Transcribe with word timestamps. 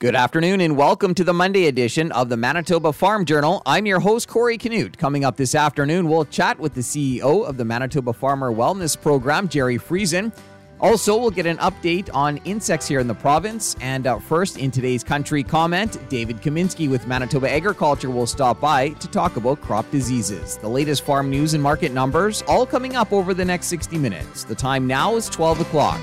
Good 0.00 0.14
afternoon 0.14 0.60
and 0.60 0.76
welcome 0.76 1.12
to 1.14 1.24
the 1.24 1.32
Monday 1.32 1.66
edition 1.66 2.12
of 2.12 2.28
the 2.28 2.36
Manitoba 2.36 2.92
Farm 2.92 3.24
Journal. 3.24 3.62
I'm 3.66 3.84
your 3.84 3.98
host, 3.98 4.28
Corey 4.28 4.56
Canute. 4.56 4.96
Coming 4.96 5.24
up 5.24 5.36
this 5.36 5.56
afternoon, 5.56 6.08
we'll 6.08 6.24
chat 6.26 6.56
with 6.60 6.72
the 6.74 6.82
CEO 6.82 7.44
of 7.44 7.56
the 7.56 7.64
Manitoba 7.64 8.12
Farmer 8.12 8.52
Wellness 8.52 8.96
Program, 9.00 9.48
Jerry 9.48 9.76
Friesen. 9.76 10.32
Also, 10.78 11.18
we'll 11.18 11.32
get 11.32 11.46
an 11.46 11.56
update 11.56 12.14
on 12.14 12.36
insects 12.44 12.86
here 12.86 13.00
in 13.00 13.08
the 13.08 13.14
province. 13.14 13.74
And 13.80 14.06
uh, 14.06 14.20
first, 14.20 14.58
in 14.58 14.70
today's 14.70 15.02
country 15.02 15.42
comment, 15.42 15.98
David 16.08 16.36
Kaminski 16.42 16.88
with 16.88 17.08
Manitoba 17.08 17.50
Agriculture 17.50 18.08
will 18.08 18.28
stop 18.28 18.60
by 18.60 18.90
to 18.90 19.08
talk 19.08 19.36
about 19.36 19.60
crop 19.62 19.90
diseases. 19.90 20.58
The 20.58 20.68
latest 20.68 21.02
farm 21.02 21.28
news 21.28 21.54
and 21.54 21.62
market 21.62 21.90
numbers, 21.90 22.44
all 22.46 22.66
coming 22.66 22.94
up 22.94 23.12
over 23.12 23.34
the 23.34 23.44
next 23.44 23.66
60 23.66 23.98
minutes. 23.98 24.44
The 24.44 24.54
time 24.54 24.86
now 24.86 25.16
is 25.16 25.28
12 25.28 25.62
o'clock. 25.62 26.00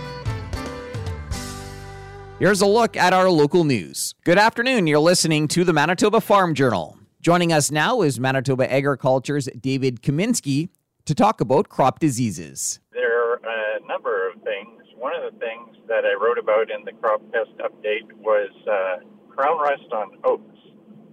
Here's 2.37 2.59
a 2.59 2.67
look 2.67 2.97
at 2.97 3.13
our 3.13 3.29
local 3.29 3.63
news. 3.63 4.13
Good 4.25 4.37
afternoon. 4.37 4.87
You're 4.87 4.99
listening 4.99 5.47
to 5.47 5.63
the 5.63 5.71
Manitoba 5.71 6.19
Farm 6.19 6.53
Journal. 6.53 6.97
Joining 7.21 7.53
us 7.53 7.71
now 7.71 8.01
is 8.01 8.19
Manitoba 8.19 8.69
Agriculture's 8.69 9.47
David 9.57 10.01
Kaminski 10.01 10.67
to 11.05 11.15
talk 11.15 11.39
about 11.39 11.69
crop 11.69 11.99
diseases. 11.99 12.81
There 12.91 13.31
are 13.31 13.35
a 13.35 13.87
number 13.87 14.29
of 14.29 14.41
things. 14.41 14.83
One 14.97 15.13
of 15.15 15.31
the 15.31 15.39
things 15.39 15.77
that 15.87 16.03
I 16.03 16.13
wrote 16.21 16.37
about 16.37 16.69
in 16.69 16.83
the 16.83 16.91
crop 16.91 17.21
pest 17.31 17.55
update 17.59 18.11
was 18.19 18.51
uh, 18.67 19.05
crown 19.33 19.57
rust 19.57 19.89
on 19.93 20.17
oats. 20.25 20.59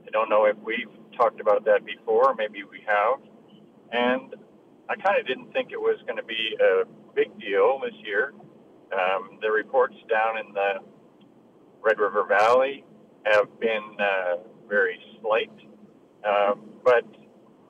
I 0.05 0.11
don't 0.11 0.29
know 0.29 0.47
if 0.47 0.57
we've 0.59 0.91
talked 1.17 1.41
about 1.41 1.65
that 1.67 1.87
before, 1.87 2.35
maybe 2.35 2.65
we 2.69 2.83
have. 2.85 3.21
And 3.93 4.35
I 4.91 4.97
kind 4.97 5.21
of 5.21 5.27
didn't 5.29 5.53
think 5.53 5.71
it 5.71 5.79
was 5.81 6.01
going 6.05 6.17
to 6.17 6.25
be 6.25 6.57
a 6.61 6.83
big 7.15 7.29
deal 7.39 7.79
this 7.79 7.95
year. 8.05 8.35
Um, 8.93 9.39
the 9.41 9.51
reports 9.53 9.95
down 10.11 10.37
in 10.37 10.53
the 10.53 10.92
Red 11.83 11.99
River 11.99 12.25
Valley 12.29 12.85
have 13.25 13.49
been 13.61 13.97
uh, 13.99 14.37
very 14.69 14.99
slight. 15.21 15.51
Um, 16.25 16.71
but 16.85 17.05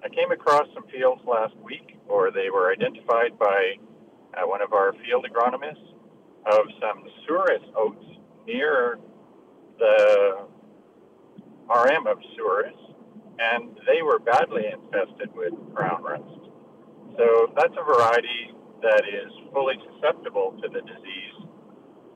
I 0.05 0.09
came 0.09 0.31
across 0.31 0.67
some 0.75 0.85
fields 0.89 1.23
last 1.27 1.57
week, 1.63 1.99
or 2.09 2.31
they 2.31 2.51
were 2.51 2.71
identified 2.71 3.39
by 3.39 3.75
uh, 4.35 4.47
one 4.47 4.61
of 4.61 4.73
our 4.73 4.93
field 5.05 5.27
agronomists 5.29 5.95
of 6.47 6.67
some 6.81 7.05
Souris 7.27 7.63
oats 7.77 8.05
near 8.47 8.99
the 9.79 10.47
RM 11.69 12.07
of 12.07 12.19
Souris, 12.37 12.77
and 13.39 13.79
they 13.87 14.03
were 14.03 14.19
badly 14.19 14.65
infested 14.67 15.35
with 15.35 15.53
crown 15.75 16.03
rust. 16.03 16.51
So 17.17 17.53
that's 17.57 17.75
a 17.79 17.85
variety 17.85 18.53
that 18.83 19.03
is 19.07 19.33
fully 19.53 19.75
susceptible 19.93 20.59
to 20.63 20.69
the 20.69 20.81
disease 20.81 21.32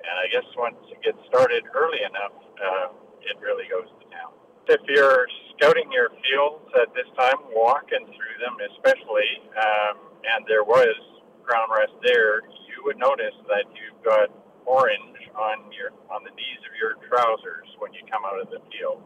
and 0.07 0.15
I 0.23 0.27
guess 0.31 0.47
once 0.57 0.79
it 0.91 1.03
gets 1.03 1.19
started 1.27 1.67
early 1.75 2.03
enough, 2.07 2.35
uh, 2.63 2.89
it 3.27 3.37
really 3.43 3.67
goes 3.67 3.91
to 3.91 4.05
town. 4.15 4.33
If 4.71 4.83
you're 4.87 5.27
scouting 5.55 5.91
your 5.91 6.11
fields 6.23 6.67
at 6.79 6.95
this 6.95 7.07
time, 7.19 7.39
walking 7.55 8.07
through 8.07 8.37
them 8.39 8.55
especially, 8.75 9.31
um, 9.59 9.99
and 10.27 10.47
there 10.47 10.65
was 10.65 10.95
crown 11.43 11.71
rust 11.71 11.95
there, 12.03 12.43
you 12.67 12.83
would 12.85 12.99
notice 12.99 13.35
that 13.47 13.67
you've 13.75 14.03
got 14.03 14.31
orange 14.67 15.19
on 15.39 15.71
your 15.71 15.95
on 16.11 16.25
the 16.25 16.35
knees 16.35 16.63
of 16.67 16.75
your 16.75 16.99
trousers 17.07 17.67
when 17.79 17.95
you 17.95 18.03
come 18.11 18.23
out 18.27 18.41
of 18.41 18.51
the 18.51 18.59
field. 18.71 19.03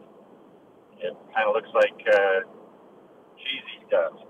It 0.97 1.13
kind 1.33 1.45
of 1.49 1.53
looks 1.53 1.69
like 1.73 1.97
uh, 2.09 2.45
cheesy 3.37 3.85
dust. 3.89 4.25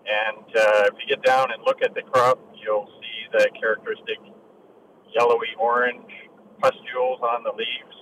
And 0.00 0.44
uh, 0.56 0.88
if 0.88 0.94
you 1.00 1.06
get 1.08 1.22
down 1.22 1.52
and 1.52 1.62
look 1.64 1.82
at 1.82 1.94
the 1.94 2.02
crop, 2.02 2.40
you'll 2.56 2.88
see 3.00 3.18
the 3.32 3.48
characteristic 3.60 4.18
yellowy 5.14 5.54
orange 5.58 6.10
pustules 6.60 7.20
on 7.22 7.42
the 7.42 7.52
leaves, 7.52 7.96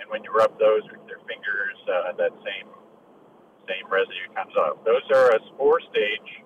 and 0.00 0.08
when 0.10 0.22
you 0.24 0.30
rub 0.32 0.58
those 0.58 0.82
with 0.90 1.02
your 1.08 1.18
fingers, 1.26 1.76
uh, 1.88 2.12
that 2.16 2.32
same 2.44 2.68
same 3.68 3.84
residue 3.92 4.32
comes 4.34 4.54
off. 4.56 4.82
Those 4.84 5.04
are 5.12 5.30
a 5.36 5.38
spore 5.52 5.80
stage, 5.92 6.42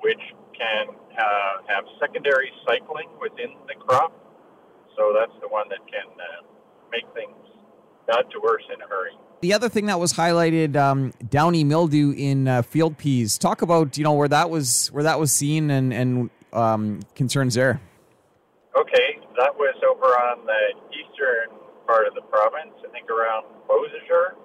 which 0.00 0.20
can 0.56 0.88
uh, 1.18 1.62
have 1.68 1.84
secondary 2.00 2.50
cycling 2.66 3.08
within 3.20 3.52
the 3.68 3.74
crop. 3.74 4.12
So 4.96 5.12
that's 5.12 5.32
the 5.40 5.48
one 5.48 5.68
that 5.68 5.80
can 5.86 6.08
uh, 6.16 6.48
make 6.90 7.04
things 7.14 7.36
not 8.08 8.30
to 8.30 8.40
worse 8.40 8.64
in 8.72 8.80
a 8.80 8.88
hurry. 8.88 9.12
The 9.40 9.54
other 9.54 9.68
thing 9.68 9.86
that 9.86 9.98
was 9.98 10.12
highlighted, 10.12 10.76
um, 10.76 11.12
downy 11.28 11.64
mildew 11.64 12.12
in 12.12 12.46
uh, 12.46 12.62
field 12.62 12.96
peas. 12.96 13.38
Talk 13.38 13.62
about 13.62 13.98
you 13.98 14.04
know 14.04 14.12
where 14.12 14.28
that 14.28 14.50
was 14.50 14.88
where 14.88 15.04
that 15.04 15.18
was 15.18 15.32
seen 15.32 15.70
and 15.70 15.92
and 15.92 16.30
um, 16.52 17.00
concerns 17.14 17.54
there. 17.54 17.80
That 20.12 20.36
on 20.36 20.44
the 20.44 20.64
eastern 20.92 21.56
part 21.88 22.06
of 22.06 22.12
the 22.12 22.20
province, 22.28 22.76
I 22.84 22.92
think 22.92 23.08
around 23.08 23.48
Beausejour. 23.64 24.36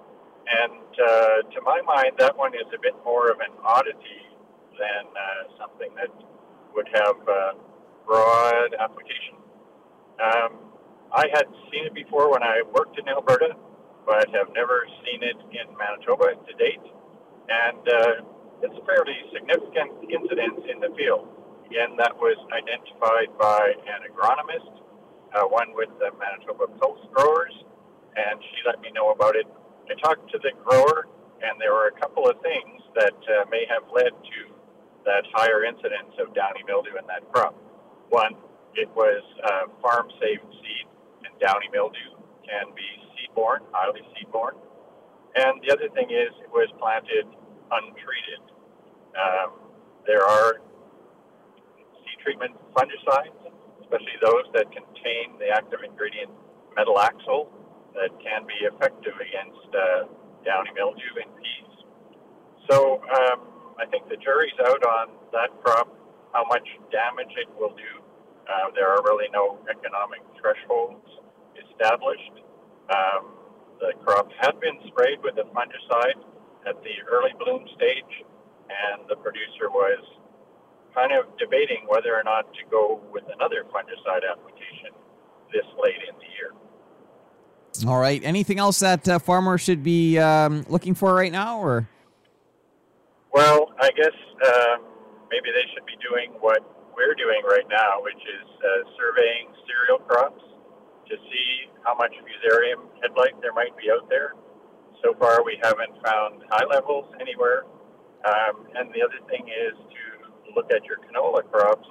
And 0.47 0.79
uh, 0.95 1.43
to 1.51 1.59
my 1.59 1.81
mind, 1.83 2.15
that 2.19 2.37
one 2.37 2.55
is 2.55 2.67
a 2.71 2.79
bit 2.79 2.95
more 3.03 3.27
of 3.27 3.39
an 3.43 3.51
oddity 3.67 4.23
than 4.79 5.03
uh, 5.11 5.59
something 5.59 5.91
that 5.99 6.07
would 6.71 6.87
have 6.95 7.19
uh, 7.27 7.59
broad 8.07 8.79
application. 8.79 9.35
Um, 10.23 10.71
I 11.11 11.27
had 11.35 11.51
seen 11.67 11.83
it 11.83 11.93
before 11.93 12.31
when 12.31 12.43
I 12.43 12.63
worked 12.71 12.97
in 12.97 13.07
Alberta, 13.09 13.51
but 14.05 14.31
have 14.31 14.47
never 14.55 14.87
seen 15.03 15.19
it 15.19 15.35
in 15.51 15.67
Manitoba 15.75 16.31
to 16.47 16.53
date. 16.55 16.85
And 17.51 17.83
uh, 17.83 18.23
it's 18.63 18.75
a 18.75 18.85
fairly 18.87 19.19
significant 19.35 19.99
incidence 20.07 20.63
in 20.71 20.79
the 20.79 20.95
field. 20.95 21.27
Again, 21.67 21.99
that 21.99 22.15
was 22.15 22.39
identified 22.55 23.35
by 23.35 23.75
an 23.83 24.07
agronomist 24.07 24.86
uh, 25.35 25.43
one 25.47 25.73
with 25.73 25.89
the 25.99 26.11
Manitoba 26.17 26.67
Pulse 26.79 27.03
Growers, 27.11 27.53
and 28.15 28.39
she 28.41 28.57
let 28.65 28.79
me 28.81 28.91
know 28.93 29.11
about 29.11 29.35
it. 29.35 29.47
I 29.89 29.95
talked 29.99 30.29
to 30.31 30.39
the 30.39 30.51
grower, 30.63 31.07
and 31.41 31.59
there 31.59 31.73
were 31.73 31.87
a 31.87 31.99
couple 31.99 32.27
of 32.27 32.39
things 32.41 32.81
that 32.95 33.15
uh, 33.15 33.45
may 33.51 33.65
have 33.69 33.83
led 33.93 34.11
to 34.11 34.39
that 35.05 35.23
higher 35.33 35.63
incidence 35.63 36.11
of 36.19 36.35
downy 36.35 36.63
mildew 36.67 36.99
in 36.99 37.07
that 37.07 37.23
crop. 37.31 37.55
One, 38.09 38.35
it 38.75 38.89
was 38.95 39.23
uh, 39.43 39.71
farm 39.81 40.09
safe 40.19 40.43
seed, 40.43 40.85
and 41.23 41.31
downy 41.39 41.71
mildew 41.71 42.19
can 42.43 42.73
be 42.75 42.87
seedborne, 43.15 43.63
highly 43.71 44.01
seedborne. 44.15 44.59
And 45.35 45.61
the 45.63 45.71
other 45.71 45.87
thing 45.95 46.09
is, 46.11 46.35
it 46.43 46.51
was 46.51 46.67
planted 46.79 47.27
untreated. 47.71 48.43
Um, 49.15 49.59
there 50.05 50.23
are 50.23 50.59
seed 52.03 52.19
treatment 52.23 52.55
fungicides 52.75 53.46
especially 53.87 54.19
those 54.19 54.43
that 54.51 54.67
contain 54.75 55.39
the 55.39 55.47
active 55.47 55.79
ingredient 55.79 56.31
metalaxyl 56.75 57.47
that 57.95 58.11
can 58.19 58.43
be 58.43 58.67
effective 58.67 59.15
against 59.15 59.71
uh, 59.71 60.11
downy 60.43 60.69
mildew 60.75 61.23
in 61.23 61.29
peas. 61.39 61.71
So 62.69 62.99
um, 62.99 63.47
I 63.79 63.87
think 63.87 64.11
the 64.11 64.19
jury's 64.19 64.59
out 64.67 64.83
on 64.83 65.15
that 65.31 65.55
crop, 65.63 65.87
how 66.35 66.43
much 66.51 66.67
damage 66.91 67.31
it 67.39 67.47
will 67.55 67.73
do. 67.79 68.03
Uh, 68.43 68.75
there 68.75 68.91
are 68.91 69.01
really 69.03 69.31
no 69.31 69.57
economic 69.71 70.19
thresholds 70.35 71.07
established. 71.55 72.43
Um, 72.91 73.31
the 73.79 73.95
crop 74.03 74.27
had 74.39 74.59
been 74.59 74.77
sprayed 74.87 75.23
with 75.23 75.39
a 75.39 75.47
fungicide 75.55 76.19
at 76.67 76.75
the 76.83 76.95
early 77.07 77.31
bloom 77.39 77.63
stage, 77.75 78.13
and 78.67 79.07
the 79.07 79.15
producer 79.15 79.71
was 79.71 80.03
kind 80.97 81.13
of 81.13 81.29
debating 81.37 81.85
whether 81.87 82.09
or 82.17 82.23
not 82.25 82.51
to 82.57 82.65
go 82.71 82.99
with 83.13 83.23
another 83.29 83.61
fungicide 83.69 84.25
application 84.25 84.89
this 85.53 85.65
late 85.77 86.01
in 86.09 86.15
the 86.17 86.29
year. 86.33 86.51
All 87.85 87.99
right. 87.99 88.19
Anything 88.23 88.57
else 88.57 88.79
that 88.79 89.07
uh, 89.07 89.19
farmers 89.19 89.61
should 89.61 89.83
be 89.83 90.17
um, 90.17 90.65
looking 90.67 90.95
for 90.95 91.13
right 91.13 91.31
now, 91.31 91.61
or? 91.61 91.87
Well, 93.31 93.69
I 93.79 93.91
guess 93.93 94.17
um, 94.41 94.81
maybe 95.29 95.53
they 95.53 95.69
should 95.75 95.85
be 95.85 95.93
doing 96.01 96.33
what 96.41 96.65
we're 96.97 97.13
doing 97.13 97.45
right 97.45 97.69
now, 97.69 98.01
which 98.01 98.17
is 98.17 98.47
uh, 98.57 98.89
surveying 98.97 99.53
cereal 99.69 100.01
crops 100.09 100.41
to 101.09 101.15
see 101.15 101.69
how 101.85 101.93
much 101.93 102.11
fusarium 102.25 102.89
headblight 103.05 103.39
there 103.45 103.53
might 103.53 103.77
be 103.77 103.91
out 103.93 104.09
there. 104.09 104.33
So 105.05 105.13
far, 105.19 105.43
we 105.45 105.59
haven't 105.61 105.93
found 106.03 106.41
high 106.49 106.65
levels 106.65 107.13
anywhere. 107.21 107.69
Um, 108.25 108.65
and 108.73 108.89
the 108.89 109.05
other 109.05 109.21
thing 109.29 109.45
is 109.45 109.77
to 109.77 110.06
look 110.57 110.73
at 110.73 110.81
your 110.89 110.97
canola 111.05 111.45
crops 111.53 111.85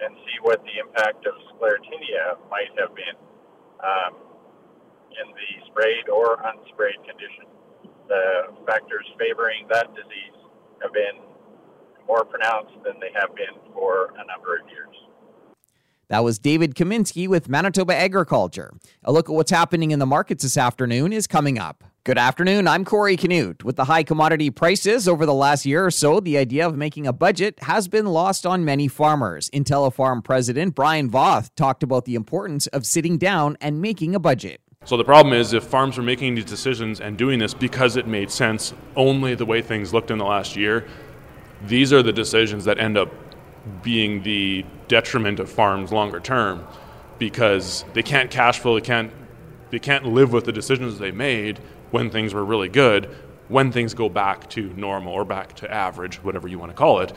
and 0.00 0.16
see 0.24 0.40
what 0.40 0.64
the 0.64 0.80
impact 0.80 1.28
of 1.28 1.36
sclerotinia 1.52 2.40
might 2.48 2.72
have 2.80 2.96
been 2.96 3.16
um, 3.84 4.16
in 5.20 5.28
the 5.36 5.50
sprayed 5.68 6.08
or 6.08 6.40
unsprayed 6.48 6.96
condition. 7.04 7.44
The 8.08 8.56
factors 8.64 9.04
favoring 9.20 9.68
that 9.68 9.92
disease 9.92 10.36
have 10.80 10.92
been 10.96 11.20
more 12.08 12.24
pronounced 12.24 12.72
than 12.84 12.96
they 13.00 13.12
have 13.20 13.36
been 13.36 13.60
for 13.74 14.16
a 14.16 14.24
number 14.24 14.56
of 14.56 14.64
years. 14.72 14.96
That 16.08 16.22
was 16.22 16.38
David 16.38 16.76
Kaminski 16.76 17.26
with 17.26 17.48
Manitoba 17.48 17.92
Agriculture. 17.96 18.72
A 19.02 19.12
look 19.12 19.28
at 19.28 19.34
what's 19.34 19.50
happening 19.50 19.90
in 19.90 19.98
the 19.98 20.06
markets 20.06 20.44
this 20.44 20.56
afternoon 20.56 21.12
is 21.12 21.26
coming 21.26 21.58
up. 21.58 21.82
Good 22.04 22.16
afternoon. 22.16 22.68
I'm 22.68 22.84
Corey 22.84 23.16
Canute. 23.16 23.64
With 23.64 23.74
the 23.74 23.86
high 23.86 24.04
commodity 24.04 24.50
prices 24.50 25.08
over 25.08 25.26
the 25.26 25.34
last 25.34 25.66
year 25.66 25.84
or 25.84 25.90
so, 25.90 26.20
the 26.20 26.38
idea 26.38 26.64
of 26.64 26.76
making 26.76 27.08
a 27.08 27.12
budget 27.12 27.58
has 27.62 27.88
been 27.88 28.06
lost 28.06 28.46
on 28.46 28.64
many 28.64 28.86
farmers. 28.86 29.50
IntelliFarm 29.50 30.22
president 30.22 30.76
Brian 30.76 31.10
Voth 31.10 31.50
talked 31.56 31.82
about 31.82 32.04
the 32.04 32.14
importance 32.14 32.68
of 32.68 32.86
sitting 32.86 33.18
down 33.18 33.56
and 33.60 33.82
making 33.82 34.14
a 34.14 34.20
budget. 34.20 34.60
So 34.84 34.96
the 34.96 35.02
problem 35.02 35.34
is 35.34 35.52
if 35.54 35.64
farms 35.64 35.96
were 35.96 36.04
making 36.04 36.36
these 36.36 36.44
decisions 36.44 37.00
and 37.00 37.18
doing 37.18 37.40
this 37.40 37.52
because 37.52 37.96
it 37.96 38.06
made 38.06 38.30
sense 38.30 38.72
only 38.94 39.34
the 39.34 39.44
way 39.44 39.60
things 39.60 39.92
looked 39.92 40.12
in 40.12 40.18
the 40.18 40.24
last 40.24 40.54
year, 40.54 40.86
these 41.66 41.92
are 41.92 42.04
the 42.04 42.12
decisions 42.12 42.64
that 42.66 42.78
end 42.78 42.96
up 42.96 43.10
being 43.82 44.22
the 44.22 44.64
detriment 44.88 45.40
of 45.40 45.50
farms 45.50 45.92
longer 45.92 46.20
term 46.20 46.66
because 47.18 47.84
they 47.94 48.02
can't 48.02 48.30
cash 48.30 48.58
flow, 48.58 48.74
they 48.74 48.84
can't 48.84 49.12
they 49.70 49.78
can't 49.80 50.04
live 50.06 50.32
with 50.32 50.44
the 50.44 50.52
decisions 50.52 50.98
they 50.98 51.10
made 51.10 51.58
when 51.90 52.08
things 52.08 52.32
were 52.32 52.44
really 52.44 52.68
good, 52.68 53.06
when 53.48 53.72
things 53.72 53.94
go 53.94 54.08
back 54.08 54.48
to 54.50 54.72
normal 54.74 55.12
or 55.12 55.24
back 55.24 55.54
to 55.54 55.70
average, 55.70 56.22
whatever 56.22 56.46
you 56.46 56.58
want 56.58 56.70
to 56.70 56.76
call 56.76 57.00
it. 57.00 57.12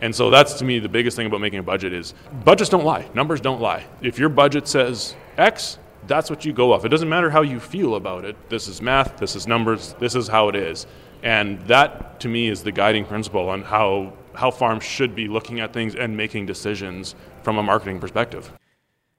And 0.00 0.14
so 0.14 0.28
that's 0.28 0.54
to 0.54 0.64
me 0.64 0.78
the 0.78 0.88
biggest 0.88 1.16
thing 1.16 1.26
about 1.26 1.40
making 1.40 1.60
a 1.60 1.62
budget 1.62 1.92
is 1.92 2.12
budgets 2.44 2.68
don't 2.68 2.84
lie, 2.84 3.08
numbers 3.14 3.40
don't 3.40 3.60
lie. 3.60 3.86
If 4.02 4.18
your 4.18 4.28
budget 4.28 4.68
says 4.68 5.14
X, 5.38 5.78
that's 6.06 6.28
what 6.28 6.44
you 6.44 6.52
go 6.52 6.72
off. 6.72 6.84
It 6.84 6.90
doesn't 6.90 7.08
matter 7.08 7.30
how 7.30 7.40
you 7.40 7.58
feel 7.58 7.94
about 7.94 8.24
it. 8.24 8.36
This 8.50 8.68
is 8.68 8.82
math, 8.82 9.16
this 9.16 9.34
is 9.34 9.46
numbers, 9.46 9.94
this 9.98 10.14
is 10.14 10.28
how 10.28 10.48
it 10.48 10.56
is. 10.56 10.86
And 11.22 11.60
that 11.62 12.20
to 12.20 12.28
me 12.28 12.48
is 12.48 12.62
the 12.62 12.72
guiding 12.72 13.06
principle 13.06 13.48
on 13.48 13.62
how 13.62 14.12
how 14.34 14.50
farms 14.50 14.84
should 14.84 15.14
be 15.14 15.28
looking 15.28 15.60
at 15.60 15.72
things 15.72 15.94
and 15.94 16.16
making 16.16 16.46
decisions 16.46 17.14
from 17.42 17.58
a 17.58 17.62
marketing 17.62 18.00
perspective. 18.00 18.52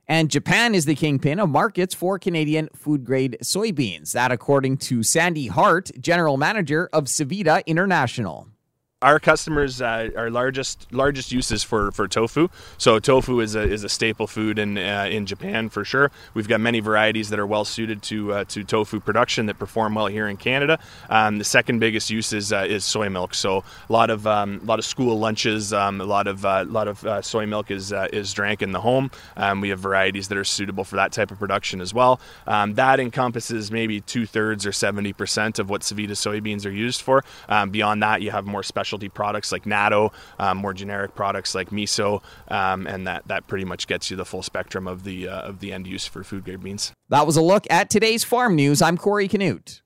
And 0.08 0.30
Japan 0.30 0.76
is 0.76 0.86
the 0.86 0.94
kingpin 0.94 1.40
of 1.40 1.50
markets 1.50 1.96
for 1.96 2.20
Canadian 2.20 2.70
food 2.76 3.04
grade 3.06 3.38
soybeans. 3.42 4.12
That, 4.12 4.32
according 4.32 4.78
to 4.78 5.02
Sandy 5.02 5.48
Hart, 5.48 5.90
general 6.00 6.38
manager 6.38 6.90
of 6.94 7.06
Sevita 7.06 7.66
International 7.66 8.48
our 9.06 9.20
customers 9.20 9.82
uh, 9.82 10.10
our 10.18 10.30
largest 10.32 10.92
largest 10.92 11.32
uses 11.32 11.64
for, 11.64 11.92
for 11.92 12.08
tofu. 12.08 12.48
So 12.78 13.00
tofu 13.00 13.40
is 13.40 13.56
a, 13.56 13.62
is 13.62 13.84
a 13.84 13.90
staple 13.90 14.26
food 14.26 14.58
in 14.58 14.78
uh, 14.78 15.08
in 15.10 15.28
Japan 15.28 15.70
for 15.70 15.86
sure. 15.86 16.12
We've 16.34 16.48
got 16.48 16.60
many 16.60 16.80
varieties 16.80 17.30
that 17.30 17.40
are 17.40 17.46
well 17.46 17.66
suited 17.66 18.02
to 18.04 18.34
uh, 18.34 18.44
to 18.46 18.64
tofu 18.64 19.00
production 19.00 19.46
that 19.46 19.60
perform 19.60 19.94
well 19.94 20.08
here 20.08 20.28
in 20.28 20.38
Canada. 20.38 20.80
Um, 21.10 21.38
the 21.38 21.44
second 21.44 21.80
biggest 21.80 22.10
use 22.10 22.34
is, 22.34 22.52
uh, 22.52 22.66
is 22.68 22.84
soy 22.84 23.10
milk. 23.10 23.36
So 23.36 23.64
a 23.90 23.94
lot 23.94 24.10
of 24.10 24.26
um, 24.26 24.60
a 24.64 24.66
lot 24.66 24.80
of 24.80 24.86
school 24.86 25.20
lunches, 25.20 25.72
um, 25.72 26.02
a 26.02 26.06
lot 26.06 26.28
of 26.28 26.44
a 26.44 26.50
uh, 26.50 26.66
lot 26.66 26.88
of 26.88 27.06
uh, 27.06 27.22
soy 27.22 27.46
milk 27.46 27.70
is 27.70 27.94
is 28.12 28.34
drank 28.34 28.62
in 28.64 28.72
the 28.72 28.82
home. 28.82 29.12
Um, 29.38 29.62
we 29.62 29.70
have 29.70 29.80
varieties 29.80 30.28
that 30.30 30.38
are 30.38 30.44
suitable 30.44 30.84
for 30.84 30.96
that 30.96 31.12
type 31.12 31.30
of 31.32 31.38
production 31.38 31.80
as 31.80 31.94
well. 31.94 32.20
Um, 32.48 32.74
that 32.74 33.00
encompasses 33.00 33.72
maybe 33.72 34.02
two 34.02 34.26
thirds 34.26 34.66
or 34.66 34.72
seventy 34.72 35.14
percent 35.14 35.60
of 35.60 35.70
what 35.70 35.82
Sevita 35.82 36.16
soybeans 36.16 36.66
are 36.66 36.72
used 36.72 37.02
for. 37.02 37.24
Um, 37.48 37.70
beyond 37.70 38.02
that, 38.02 38.24
you 38.24 38.32
have 38.32 38.46
more 38.46 38.64
special 38.64 38.95
specialty 38.96 39.10
products 39.10 39.52
like 39.52 39.64
natto, 39.66 40.14
um, 40.40 40.58
more 40.58 40.74
generic 40.74 41.16
products 41.16 41.54
like 41.54 41.70
miso, 41.70 42.22
um, 42.48 42.88
and 42.88 43.06
that 43.08 43.28
that 43.28 43.48
pretty 43.48 43.66
much 43.66 43.88
gets 43.88 44.10
you 44.10 44.18
the 44.18 44.26
full 44.26 44.44
spectrum 44.44 44.88
of 44.88 45.04
the 45.04 45.28
uh, 45.28 45.42
of 45.42 45.60
the 45.60 45.74
end 45.74 45.86
use 45.86 46.06
for 46.08 46.24
food 46.24 46.46
grade 46.46 46.64
beans. 46.64 46.94
That 47.10 47.26
was 47.26 47.36
a 47.36 47.42
look 47.42 47.66
at 47.70 47.90
today's 47.90 48.24
farm 48.24 48.56
news. 48.56 48.82
I'm 48.82 48.98
Corey 48.98 49.28
Canute. 49.28 49.82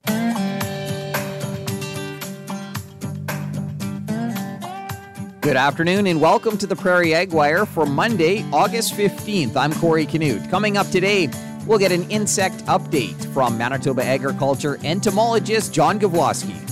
Good 5.42 5.56
afternoon 5.56 6.06
and 6.06 6.22
welcome 6.22 6.58
to 6.60 6.68
the 6.68 6.76
Prairie 6.76 7.16
Ag 7.16 7.32
Wire 7.32 7.66
for 7.66 7.86
Monday, 7.86 8.46
August 8.54 8.94
15th. 8.94 9.56
I'm 9.56 9.74
Corey 9.74 10.06
Canute. 10.06 10.48
Coming 10.52 10.78
up 10.78 10.88
today, 10.90 11.30
we'll 11.66 11.80
get 11.80 11.92
an 11.92 12.08
insect 12.12 12.64
update 12.66 13.26
from 13.34 13.58
Manitoba 13.58 14.04
agriculture 14.04 14.78
entomologist 14.84 15.74
John 15.74 16.00
Gavloski. 16.00 16.69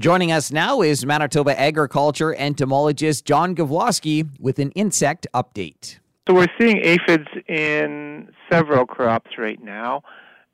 Joining 0.00 0.32
us 0.32 0.50
now 0.50 0.80
is 0.80 1.04
Manitoba 1.04 1.60
agriculture 1.60 2.34
entomologist 2.34 3.26
John 3.26 3.54
Gavloski 3.54 4.26
with 4.40 4.58
an 4.58 4.70
insect 4.70 5.26
update. 5.34 5.98
So 6.26 6.32
we're 6.32 6.46
seeing 6.58 6.78
aphids 6.78 7.28
in 7.46 8.32
several 8.50 8.86
crops 8.86 9.32
right 9.36 9.62
now. 9.62 10.02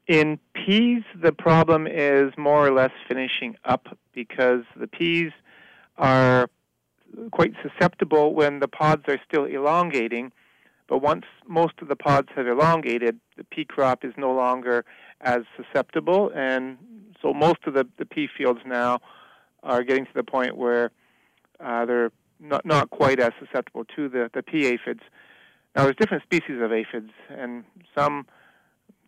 In 0.08 0.40
peas, 0.52 1.04
the 1.14 1.30
problem 1.30 1.86
is 1.86 2.32
more 2.36 2.66
or 2.66 2.72
less 2.72 2.90
finishing 3.06 3.54
up 3.64 3.96
because 4.12 4.64
the 4.74 4.88
peas 4.88 5.30
are 5.96 6.50
quite 7.30 7.52
susceptible 7.62 8.34
when 8.34 8.58
the 8.58 8.66
pods 8.66 9.04
are 9.06 9.20
still 9.28 9.44
elongating. 9.44 10.32
But 10.88 11.02
once 11.02 11.24
most 11.46 11.74
of 11.80 11.86
the 11.86 11.94
pods 11.94 12.30
have 12.34 12.48
elongated, 12.48 13.20
the 13.36 13.44
pea 13.44 13.64
crop 13.64 14.04
is 14.04 14.12
no 14.16 14.34
longer 14.34 14.84
as 15.20 15.42
susceptible. 15.56 16.32
And 16.34 16.78
so 17.22 17.32
most 17.32 17.60
of 17.68 17.74
the, 17.74 17.86
the 17.96 18.06
pea 18.06 18.28
fields 18.36 18.62
now 18.66 18.98
are 19.66 19.82
getting 19.82 20.06
to 20.06 20.14
the 20.14 20.22
point 20.22 20.56
where 20.56 20.90
uh, 21.60 21.84
they're 21.84 22.12
not, 22.40 22.64
not 22.64 22.90
quite 22.90 23.18
as 23.20 23.32
susceptible 23.38 23.84
to 23.96 24.08
the, 24.08 24.30
the 24.32 24.42
pea 24.42 24.66
aphids. 24.66 25.02
Now, 25.74 25.84
there's 25.84 25.96
different 25.96 26.22
species 26.22 26.62
of 26.62 26.72
aphids, 26.72 27.10
and 27.28 27.64
some 27.94 28.26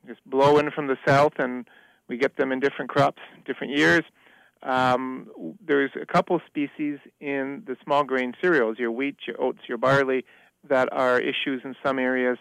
just 0.06 0.20
blow 0.26 0.58
in 0.58 0.70
from 0.70 0.86
the 0.86 0.96
south, 1.06 1.34
and 1.38 1.66
we 2.08 2.16
get 2.16 2.36
them 2.36 2.52
in 2.52 2.60
different 2.60 2.90
crops, 2.90 3.22
different 3.46 3.76
years. 3.76 4.02
Um, 4.62 5.28
there's 5.64 5.92
a 6.00 6.04
couple 6.04 6.40
species 6.46 6.98
in 7.20 7.62
the 7.66 7.76
small 7.84 8.02
grain 8.04 8.34
cereals, 8.40 8.78
your 8.78 8.90
wheat, 8.90 9.16
your 9.26 9.40
oats, 9.40 9.60
your 9.68 9.78
barley, 9.78 10.24
that 10.68 10.92
are 10.92 11.20
issues 11.20 11.62
in 11.64 11.76
some 11.84 11.98
areas. 11.98 12.38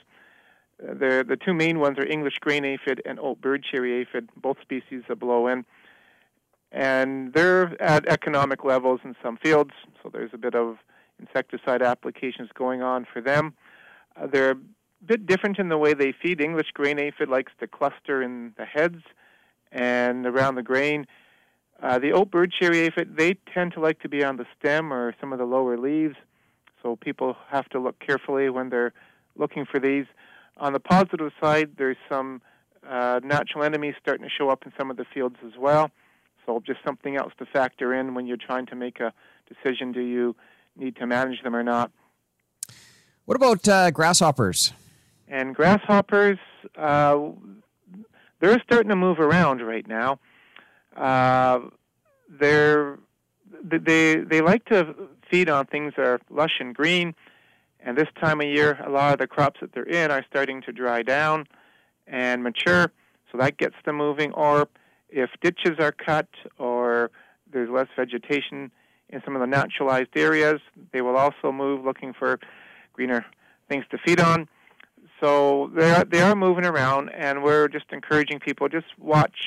Uh, 0.82 0.94
the 0.94 1.26
the 1.28 1.38
two 1.38 1.54
main 1.54 1.80
ones 1.80 1.98
are 2.00 2.06
English 2.06 2.40
grain 2.40 2.66
aphid 2.66 3.02
and 3.06 3.20
oat 3.20 3.40
bird 3.40 3.64
cherry 3.70 4.02
aphid, 4.02 4.30
both 4.36 4.58
species 4.62 5.04
that 5.08 5.20
blow 5.20 5.48
in 5.48 5.66
and 6.72 7.34
they're 7.34 7.82
at 7.82 8.08
economic 8.08 8.64
levels 8.64 9.00
in 9.04 9.16
some 9.24 9.38
fields, 9.38 9.72
so 10.02 10.10
there's 10.12 10.32
a 10.34 10.38
bit 10.38 10.56
of 10.56 10.78
insecticide 11.20 11.82
applications 11.82 12.50
going 12.54 12.82
on 12.82 13.06
for 13.12 13.22
them. 13.22 13.54
Uh, 14.16 14.28
they're 14.28 14.52
a 14.52 15.06
bit 15.06 15.26
different 15.26 15.60
in 15.60 15.70
the 15.70 15.78
way 15.78 15.94
they 15.94 16.12
feed. 16.12 16.42
English 16.42 16.68
grain 16.74 17.00
aphid 17.00 17.30
likes 17.30 17.52
to 17.60 17.68
cluster 17.68 18.22
in 18.22 18.54
the 18.58 18.66
heads 18.66 19.02
and 19.72 20.26
around 20.26 20.56
the 20.56 20.64
grain. 20.64 21.06
Uh, 21.82 22.00
the 22.00 22.12
oat 22.12 22.32
bird 22.32 22.52
cherry 22.52 22.80
aphid, 22.80 23.18
they 23.18 23.36
tend 23.54 23.72
to 23.74 23.80
like 23.80 24.00
to 24.00 24.10
be 24.10 24.24
on 24.24 24.38
the 24.38 24.46
stem 24.60 24.92
or 24.92 25.14
some 25.20 25.32
of 25.32 25.40
the 25.40 25.46
lower 25.46 25.78
leaves, 25.78 26.16
so 26.82 26.96
people 26.96 27.36
have 27.50 27.68
to 27.70 27.80
look 27.80 28.00
carefully 28.00 28.50
when 28.50 28.70
they're 28.70 28.94
looking 29.36 29.66
for 29.66 29.80
these. 29.80 30.06
On 30.58 30.74
the 30.74 30.80
positive 30.80 31.32
side, 31.40 31.72
there's 31.78 31.98
some 32.10 32.42
uh, 32.88 33.20
natural 33.24 33.64
enemies 33.64 33.94
starting 34.02 34.24
to 34.24 34.30
show 34.36 34.50
up 34.50 34.66
in 34.66 34.74
some 34.78 34.90
of 34.90 34.98
the 34.98 35.06
fields 35.06 35.36
as 35.46 35.54
well. 35.58 35.92
So 36.48 36.64
just 36.66 36.80
something 36.86 37.18
else 37.18 37.34
to 37.40 37.46
factor 37.46 37.94
in 37.94 38.14
when 38.14 38.26
you're 38.26 38.38
trying 38.38 38.66
to 38.68 38.76
make 38.76 39.00
a 39.00 39.14
decision: 39.48 39.92
do 39.92 40.00
you 40.00 40.36
need 40.78 40.96
to 40.96 41.06
manage 41.06 41.44
them 41.44 41.56
or 41.56 41.62
not? 41.62 41.92
What 43.26 43.36
about 43.36 43.68
uh, 43.68 43.92
grasshoppers? 43.92 44.72
And 45.28 45.54
grasshoppers, 45.54 46.40
uh, 46.78 47.20
they're 48.40 48.62
starting 48.64 48.90
to 48.90 48.96
move 48.96 49.20
around 49.20 49.62
right 49.62 49.86
now. 49.86 50.20
Uh, 50.96 51.60
they're 52.30 52.98
they 53.62 54.16
they 54.16 54.40
like 54.40 54.64
to 54.66 54.96
feed 55.30 55.50
on 55.50 55.66
things 55.66 55.94
that 55.98 56.06
are 56.06 56.20
lush 56.30 56.60
and 56.62 56.74
green, 56.74 57.14
and 57.82 57.98
this 57.98 58.08
time 58.22 58.40
of 58.40 58.48
year, 58.48 58.80
a 58.86 58.90
lot 58.90 59.12
of 59.12 59.20
the 59.20 59.28
crops 59.28 59.60
that 59.60 59.74
they're 59.74 59.84
in 59.84 60.12
are 60.12 60.24
starting 60.30 60.62
to 60.62 60.72
dry 60.72 61.04
down 61.04 61.46
and 62.08 62.42
mature, 62.42 62.94
so 63.30 63.38
that 63.38 63.58
gets 63.58 63.76
them 63.84 63.98
moving. 63.98 64.32
Or 64.32 64.70
if 65.10 65.30
ditches 65.42 65.78
are 65.80 65.92
cut 65.92 66.28
or 66.58 67.12
there's 67.52 67.70
less 67.70 67.88
vegetation 67.96 68.72
in 69.10 69.22
some 69.24 69.36
of 69.36 69.42
the 69.42 69.48
naturalized 69.48 70.16
areas, 70.16 70.60
they 70.92 71.02
will 71.02 71.16
also 71.16 71.52
move 71.52 71.86
looking 71.86 72.14
for 72.14 72.40
greener 72.94 73.26
things 73.70 73.86
to 73.92 73.98
feed 74.06 74.20
on. 74.20 74.48
So 75.22 75.72
they 75.76 75.92
are, 75.92 76.04
they 76.04 76.22
are 76.22 76.36
moving 76.36 76.66
around, 76.66 77.10
and 77.10 77.44
we're 77.44 77.68
just 77.68 77.86
encouraging 77.92 78.40
people 78.40 78.68
just 78.70 78.88
watch 79.00 79.40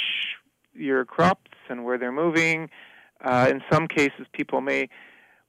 your 0.75 1.05
crops 1.05 1.50
and 1.69 1.85
where 1.85 1.99
they're 1.99 2.11
moving. 2.11 2.71
Uh, 3.23 3.49
in 3.50 3.62
some 3.71 3.87
cases, 3.87 4.26
people 4.33 4.61
may 4.61 4.88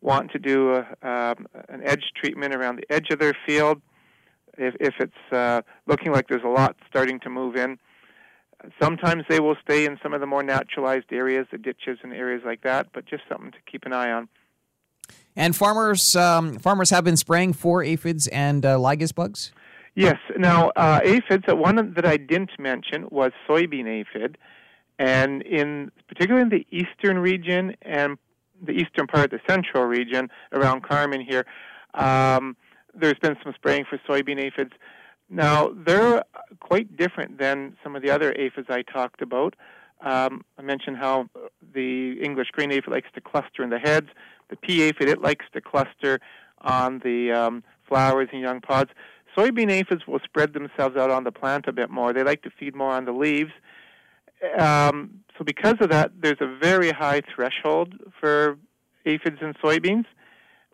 want 0.01 0.31
to 0.31 0.39
do 0.39 0.73
a, 0.73 0.79
um, 1.07 1.47
an 1.69 1.81
edge 1.83 2.11
treatment 2.15 2.53
around 2.53 2.75
the 2.75 2.91
edge 2.91 3.09
of 3.11 3.19
their 3.19 3.33
field 3.45 3.81
if, 4.57 4.75
if 4.79 4.95
it's 4.99 5.33
uh, 5.33 5.61
looking 5.87 6.11
like 6.11 6.27
there's 6.27 6.43
a 6.43 6.49
lot 6.49 6.75
starting 6.87 7.19
to 7.21 7.29
move 7.29 7.55
in. 7.55 7.79
Sometimes 8.81 9.23
they 9.29 9.39
will 9.39 9.55
stay 9.63 9.85
in 9.85 9.97
some 10.03 10.13
of 10.13 10.21
the 10.21 10.27
more 10.27 10.43
naturalized 10.43 11.11
areas, 11.11 11.47
the 11.51 11.57
ditches 11.57 11.99
and 12.03 12.13
areas 12.13 12.43
like 12.45 12.61
that, 12.61 12.87
but 12.93 13.05
just 13.05 13.23
something 13.29 13.51
to 13.51 13.57
keep 13.69 13.85
an 13.85 13.93
eye 13.93 14.11
on. 14.11 14.29
And 15.35 15.55
farmers, 15.55 16.15
um, 16.15 16.59
farmers 16.59 16.89
have 16.89 17.03
been 17.03 17.17
spraying 17.17 17.53
for 17.53 17.83
aphids 17.83 18.27
and 18.27 18.65
uh, 18.65 18.77
lygus 18.77 19.11
bugs. 19.11 19.51
Yes. 19.95 20.17
Now, 20.37 20.69
uh, 20.75 20.99
aphids. 21.03 21.45
Uh, 21.49 21.55
one 21.55 21.93
that 21.93 22.05
I 22.05 22.17
didn't 22.17 22.51
mention 22.59 23.07
was 23.11 23.31
soybean 23.47 23.87
aphid, 23.87 24.37
and 24.99 25.41
in 25.41 25.91
particularly 26.07 26.43
in 26.43 26.49
the 26.49 26.65
eastern 26.71 27.17
region 27.19 27.75
and 27.81 28.17
the 28.61 28.73
eastern 28.73 29.07
part 29.07 29.25
of 29.25 29.31
the 29.31 29.41
central 29.49 29.85
region 29.85 30.29
around 30.53 30.83
Carman 30.83 31.21
here, 31.21 31.45
um, 31.93 32.55
there's 32.93 33.19
been 33.21 33.35
some 33.43 33.53
spraying 33.53 33.85
for 33.89 33.99
soybean 34.07 34.39
aphids. 34.39 34.73
Now, 35.33 35.71
they're 35.73 36.23
quite 36.59 36.97
different 36.97 37.39
than 37.39 37.77
some 37.81 37.95
of 37.95 38.01
the 38.01 38.09
other 38.09 38.33
aphids 38.37 38.67
I 38.69 38.81
talked 38.81 39.21
about. 39.21 39.55
Um, 40.01 40.43
I 40.57 40.61
mentioned 40.61 40.97
how 40.97 41.29
the 41.73 42.21
English 42.21 42.49
grain 42.51 42.69
aphid 42.71 42.91
likes 42.91 43.07
to 43.15 43.21
cluster 43.21 43.63
in 43.63 43.69
the 43.69 43.79
heads. 43.79 44.07
The 44.49 44.57
pea 44.57 44.83
aphid, 44.83 45.07
it 45.07 45.21
likes 45.21 45.45
to 45.53 45.61
cluster 45.61 46.19
on 46.59 46.99
the 46.99 47.31
um, 47.31 47.63
flowers 47.87 48.27
and 48.33 48.41
young 48.41 48.59
pods. 48.59 48.91
soybean 49.35 49.71
aphids 49.71 50.05
will 50.05 50.19
spread 50.19 50.53
themselves 50.53 50.97
out 50.97 51.09
on 51.09 51.23
the 51.23 51.31
plant 51.31 51.65
a 51.65 51.71
bit 51.71 51.89
more. 51.89 52.11
They 52.11 52.23
like 52.23 52.41
to 52.41 52.49
feed 52.49 52.75
more 52.75 52.91
on 52.91 53.05
the 53.05 53.13
leaves. 53.13 53.51
Um, 54.57 55.21
so 55.37 55.45
because 55.45 55.75
of 55.79 55.89
that, 55.91 56.11
there's 56.19 56.41
a 56.41 56.57
very 56.61 56.91
high 56.91 57.21
threshold 57.33 57.93
for 58.19 58.57
aphids 59.05 59.37
in 59.39 59.53
soybeans. 59.63 60.05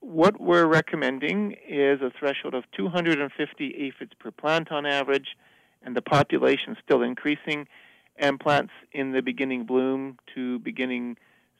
What 0.07 0.39
we're 0.39 0.67
recommending 0.67 1.57
is 1.67 1.99
a 2.01 2.09
threshold 2.17 2.53
of 2.53 2.63
250 2.71 3.75
aphids 3.77 4.13
per 4.17 4.31
plant 4.31 4.71
on 4.71 4.85
average, 4.85 5.35
and 5.83 5.97
the 5.97 6.01
population 6.01 6.71
is 6.71 6.77
still 6.81 7.01
increasing, 7.01 7.67
and 8.15 8.39
plants 8.39 8.71
in 8.93 9.11
the 9.11 9.21
beginning 9.21 9.65
bloom 9.65 10.17
to 10.33 10.59
beginning 10.59 11.17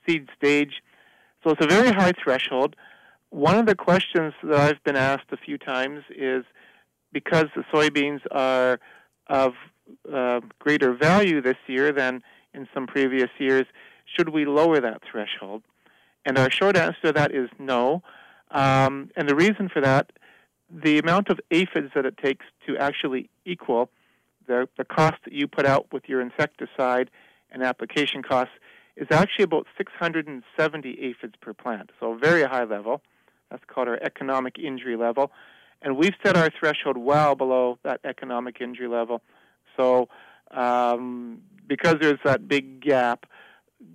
seed 0.07 0.29
stage. 0.37 0.81
So 1.43 1.49
it's 1.49 1.65
a 1.65 1.67
very 1.67 1.91
high 1.91 2.13
threshold. 2.23 2.77
One 3.31 3.57
of 3.57 3.65
the 3.65 3.75
questions 3.75 4.33
that 4.41 4.57
I've 4.57 4.81
been 4.85 4.95
asked 4.95 5.29
a 5.33 5.37
few 5.37 5.57
times 5.57 6.05
is 6.09 6.45
because 7.11 7.47
the 7.53 7.65
soybeans 7.73 8.21
are 8.31 8.79
of 9.27 9.55
uh, 10.09 10.39
greater 10.57 10.93
value 10.93 11.41
this 11.41 11.57
year 11.67 11.91
than 11.91 12.23
in 12.53 12.65
some 12.73 12.87
previous 12.87 13.29
years, 13.39 13.65
should 14.05 14.29
we 14.29 14.45
lower 14.45 14.79
that 14.79 15.01
threshold? 15.11 15.63
And 16.25 16.37
our 16.37 16.49
short 16.49 16.77
answer 16.77 17.07
to 17.07 17.11
that 17.11 17.35
is 17.35 17.49
no. 17.59 18.03
Um, 18.51 19.11
and 19.15 19.27
the 19.27 19.35
reason 19.35 19.69
for 19.69 19.81
that, 19.81 20.11
the 20.69 20.99
amount 20.99 21.29
of 21.29 21.39
aphids 21.51 21.91
that 21.95 22.05
it 22.05 22.17
takes 22.17 22.45
to 22.65 22.77
actually 22.77 23.29
equal 23.45 23.89
the, 24.47 24.67
the 24.77 24.85
cost 24.85 25.17
that 25.25 25.33
you 25.33 25.47
put 25.47 25.65
out 25.65 25.91
with 25.91 26.03
your 26.07 26.21
insecticide 26.21 27.09
and 27.51 27.63
application 27.63 28.23
costs 28.23 28.53
is 28.95 29.07
actually 29.11 29.43
about 29.43 29.67
670 29.77 30.99
aphids 31.01 31.35
per 31.39 31.53
plant, 31.53 31.91
so 31.99 32.13
a 32.13 32.17
very 32.17 32.43
high 32.43 32.63
level. 32.63 33.01
That's 33.51 33.63
called 33.67 33.87
our 33.87 33.99
economic 34.01 34.57
injury 34.57 34.97
level. 34.97 35.31
And 35.81 35.95
we've 35.95 36.15
set 36.25 36.35
our 36.35 36.49
threshold 36.59 36.97
well 36.97 37.35
below 37.35 37.77
that 37.83 37.99
economic 38.03 38.59
injury 38.59 38.87
level. 38.87 39.21
So, 39.77 40.09
um, 40.51 41.41
because 41.67 41.97
there's 42.01 42.19
that 42.25 42.47
big 42.47 42.81
gap, 42.81 43.27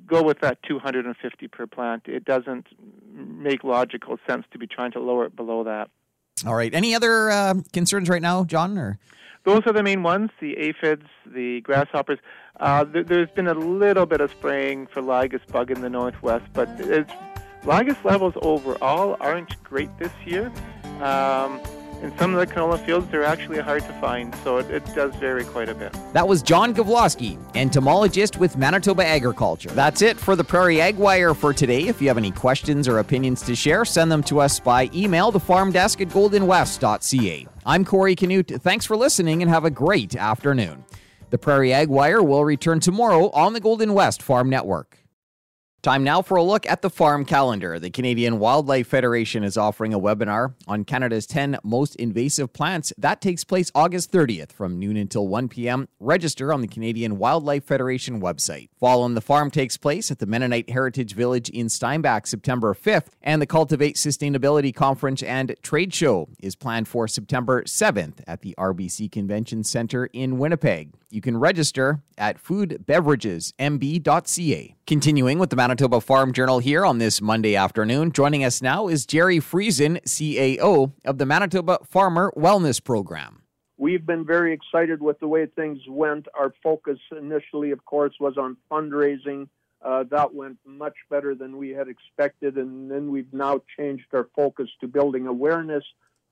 go 0.06 0.22
with 0.22 0.40
that 0.40 0.62
250 0.62 1.48
per 1.48 1.66
plant. 1.66 2.02
It 2.06 2.24
doesn't 2.24 2.66
make 3.12 3.64
logical 3.64 4.18
sense 4.28 4.44
to 4.52 4.58
be 4.58 4.66
trying 4.66 4.92
to 4.92 5.00
lower 5.00 5.24
it 5.24 5.36
below 5.36 5.64
that. 5.64 5.90
All 6.46 6.54
right. 6.54 6.74
Any 6.74 6.94
other 6.94 7.30
uh, 7.30 7.54
concerns 7.72 8.08
right 8.08 8.22
now, 8.22 8.44
John? 8.44 8.78
Or 8.78 8.98
those 9.44 9.62
are 9.66 9.72
the 9.72 9.82
main 9.82 10.02
ones: 10.02 10.30
the 10.40 10.56
aphids, 10.56 11.06
the 11.26 11.60
grasshoppers. 11.60 12.18
Uh, 12.58 12.84
th- 12.84 13.06
there's 13.06 13.30
been 13.30 13.48
a 13.48 13.54
little 13.54 14.06
bit 14.06 14.20
of 14.20 14.30
spraying 14.30 14.86
for 14.86 15.02
lygus 15.02 15.42
bug 15.50 15.70
in 15.70 15.80
the 15.80 15.90
northwest, 15.90 16.44
but 16.52 16.68
it's, 16.78 17.12
lygus 17.64 17.96
levels 18.04 18.34
overall 18.42 19.16
aren't 19.20 19.62
great 19.62 19.90
this 19.98 20.12
year. 20.24 20.52
Um, 21.00 21.60
in 22.02 22.16
some 22.18 22.34
of 22.34 22.40
the 22.40 22.52
canola 22.52 22.84
fields, 22.84 23.08
they're 23.10 23.24
actually 23.24 23.60
hard 23.60 23.82
to 23.84 23.92
find, 24.00 24.34
so 24.42 24.58
it, 24.58 24.68
it 24.70 24.84
does 24.94 25.14
vary 25.16 25.44
quite 25.44 25.68
a 25.68 25.74
bit. 25.74 25.96
That 26.12 26.26
was 26.26 26.42
John 26.42 26.74
Gavloski, 26.74 27.38
entomologist 27.54 28.38
with 28.38 28.56
Manitoba 28.56 29.06
Agriculture. 29.06 29.70
That's 29.70 30.02
it 30.02 30.18
for 30.18 30.34
the 30.34 30.42
Prairie 30.42 30.80
Ag 30.80 30.96
Wire 30.96 31.32
for 31.32 31.52
today. 31.52 31.86
If 31.86 32.02
you 32.02 32.08
have 32.08 32.18
any 32.18 32.32
questions 32.32 32.88
or 32.88 32.98
opinions 32.98 33.42
to 33.42 33.54
share, 33.54 33.84
send 33.84 34.10
them 34.10 34.22
to 34.24 34.40
us 34.40 34.58
by 34.58 34.90
email, 34.92 35.30
the 35.30 35.40
farm 35.40 35.70
desk 35.70 36.00
at 36.00 36.08
goldenwest.ca. 36.08 37.46
I'm 37.64 37.84
Corey 37.84 38.16
Canute. 38.16 38.60
Thanks 38.60 38.84
for 38.84 38.96
listening 38.96 39.40
and 39.40 39.50
have 39.50 39.64
a 39.64 39.70
great 39.70 40.16
afternoon. 40.16 40.84
The 41.30 41.38
Prairie 41.38 41.72
Ag 41.72 41.88
Wire 41.88 42.22
will 42.22 42.44
return 42.44 42.80
tomorrow 42.80 43.30
on 43.30 43.52
the 43.52 43.60
Golden 43.60 43.94
West 43.94 44.20
Farm 44.22 44.50
Network. 44.50 45.01
Time 45.82 46.04
now 46.04 46.22
for 46.22 46.36
a 46.36 46.44
look 46.44 46.64
at 46.64 46.80
the 46.80 46.88
farm 46.88 47.24
calendar. 47.24 47.80
The 47.80 47.90
Canadian 47.90 48.38
Wildlife 48.38 48.86
Federation 48.86 49.42
is 49.42 49.56
offering 49.56 49.92
a 49.92 49.98
webinar 49.98 50.54
on 50.68 50.84
Canada's 50.84 51.26
10 51.26 51.58
most 51.64 51.96
invasive 51.96 52.52
plants. 52.52 52.92
That 52.96 53.20
takes 53.20 53.42
place 53.42 53.72
August 53.74 54.12
30th 54.12 54.52
from 54.52 54.78
noon 54.78 54.96
until 54.96 55.26
1 55.26 55.48
p.m. 55.48 55.88
Register 55.98 56.52
on 56.52 56.60
the 56.60 56.68
Canadian 56.68 57.18
Wildlife 57.18 57.64
Federation 57.64 58.20
website. 58.20 58.68
Fall 58.78 59.02
on 59.02 59.14
the 59.14 59.20
Farm 59.20 59.50
takes 59.50 59.76
place 59.76 60.12
at 60.12 60.20
the 60.20 60.26
Mennonite 60.26 60.70
Heritage 60.70 61.14
Village 61.14 61.48
in 61.48 61.68
Steinbach 61.68 62.28
September 62.28 62.74
5th, 62.74 63.08
and 63.20 63.42
the 63.42 63.46
Cultivate 63.46 63.96
Sustainability 63.96 64.72
Conference 64.72 65.20
and 65.24 65.56
Trade 65.62 65.92
Show 65.92 66.28
is 66.38 66.54
planned 66.54 66.86
for 66.86 67.08
September 67.08 67.64
7th 67.64 68.22
at 68.28 68.42
the 68.42 68.54
RBC 68.56 69.10
Convention 69.10 69.64
Center 69.64 70.06
in 70.12 70.38
Winnipeg. 70.38 70.92
You 71.10 71.20
can 71.20 71.36
register 71.36 72.02
at 72.16 72.40
foodbeveragesmb.ca. 72.42 74.76
Continuing 74.86 75.38
with 75.38 75.50
the 75.50 75.56
Manitoba 75.72 76.02
Farm 76.02 76.34
Journal 76.34 76.58
here 76.58 76.84
on 76.84 76.98
this 76.98 77.22
Monday 77.22 77.56
afternoon, 77.56 78.12
joining 78.12 78.44
us 78.44 78.60
now 78.60 78.88
is 78.88 79.06
Jerry 79.06 79.38
Friesen, 79.38 80.02
CAO 80.02 80.92
of 81.06 81.16
the 81.16 81.24
Manitoba 81.24 81.78
Farmer 81.86 82.30
Wellness 82.36 82.84
Program. 82.84 83.40
We've 83.78 84.04
been 84.04 84.26
very 84.26 84.52
excited 84.52 85.00
with 85.00 85.18
the 85.18 85.28
way 85.28 85.46
things 85.46 85.78
went. 85.88 86.26
Our 86.38 86.52
focus 86.62 86.98
initially, 87.18 87.70
of 87.70 87.86
course, 87.86 88.12
was 88.20 88.36
on 88.36 88.58
fundraising. 88.70 89.48
Uh, 89.80 90.04
that 90.10 90.34
went 90.34 90.58
much 90.66 90.92
better 91.08 91.34
than 91.34 91.56
we 91.56 91.70
had 91.70 91.88
expected, 91.88 92.58
and 92.58 92.90
then 92.90 93.10
we've 93.10 93.32
now 93.32 93.62
changed 93.78 94.04
our 94.12 94.28
focus 94.36 94.68
to 94.82 94.88
building 94.88 95.26
awareness 95.26 95.84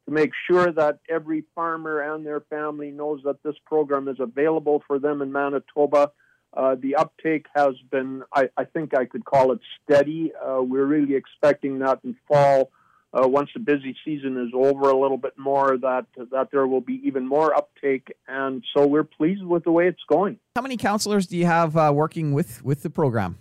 to 0.04 0.12
make 0.12 0.32
sure 0.50 0.70
that 0.70 0.98
every 1.08 1.44
farmer 1.54 2.00
and 2.00 2.26
their 2.26 2.42
family 2.50 2.90
knows 2.90 3.22
that 3.24 3.42
this 3.42 3.56
program 3.64 4.06
is 4.06 4.20
available 4.20 4.82
for 4.86 4.98
them 4.98 5.22
in 5.22 5.32
Manitoba. 5.32 6.10
Uh, 6.52 6.74
the 6.80 6.96
uptake 6.96 7.46
has 7.54 7.74
been, 7.90 8.22
I, 8.34 8.48
I, 8.56 8.64
think 8.64 8.94
I 8.94 9.04
could 9.04 9.24
call 9.24 9.52
it 9.52 9.60
steady. 9.84 10.32
Uh, 10.34 10.60
we're 10.62 10.84
really 10.84 11.14
expecting 11.14 11.78
that 11.78 12.00
in 12.02 12.16
fall, 12.26 12.72
uh, 13.12 13.26
once 13.26 13.50
the 13.54 13.60
busy 13.60 13.96
season 14.04 14.36
is 14.36 14.52
over 14.52 14.90
a 14.90 14.98
little 14.98 15.16
bit 15.16 15.38
more, 15.38 15.76
that 15.78 16.06
that 16.32 16.48
there 16.50 16.66
will 16.66 16.80
be 16.80 17.00
even 17.04 17.26
more 17.26 17.54
uptake. 17.54 18.12
And 18.26 18.64
so 18.74 18.86
we're 18.86 19.04
pleased 19.04 19.44
with 19.44 19.64
the 19.64 19.70
way 19.70 19.86
it's 19.86 20.02
going. 20.08 20.38
How 20.56 20.62
many 20.62 20.76
counselors 20.76 21.26
do 21.26 21.36
you 21.36 21.46
have 21.46 21.76
uh, 21.76 21.92
working 21.94 22.32
with, 22.32 22.64
with 22.64 22.82
the 22.82 22.90
program? 22.90 23.38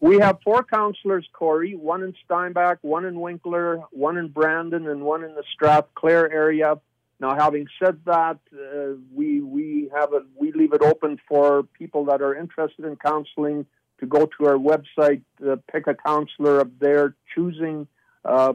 We 0.00 0.18
have 0.18 0.38
four 0.42 0.64
counselors, 0.64 1.28
Corey, 1.32 1.76
one 1.76 2.02
in 2.02 2.12
Steinbach, 2.24 2.78
one 2.82 3.04
in 3.04 3.20
Winkler, 3.20 3.82
one 3.92 4.16
in 4.16 4.28
Brandon, 4.28 4.88
and 4.88 5.02
one 5.02 5.22
in 5.22 5.34
the 5.36 5.44
Strathclair 5.54 6.28
area. 6.32 6.80
Now, 7.22 7.36
having 7.36 7.68
said 7.80 8.00
that, 8.06 8.40
uh, 8.52 8.96
we 9.14 9.40
we 9.40 9.88
have 9.94 10.12
it. 10.12 10.24
We 10.36 10.50
leave 10.50 10.72
it 10.72 10.82
open 10.82 11.18
for 11.28 11.62
people 11.62 12.04
that 12.06 12.20
are 12.20 12.34
interested 12.34 12.84
in 12.84 12.96
counseling 12.96 13.64
to 14.00 14.06
go 14.06 14.26
to 14.26 14.46
our 14.46 14.58
website, 14.58 15.22
uh, 15.48 15.54
pick 15.70 15.86
a 15.86 15.94
counselor 15.94 16.58
of 16.58 16.80
their 16.80 17.14
choosing. 17.32 17.86
Uh, 18.24 18.52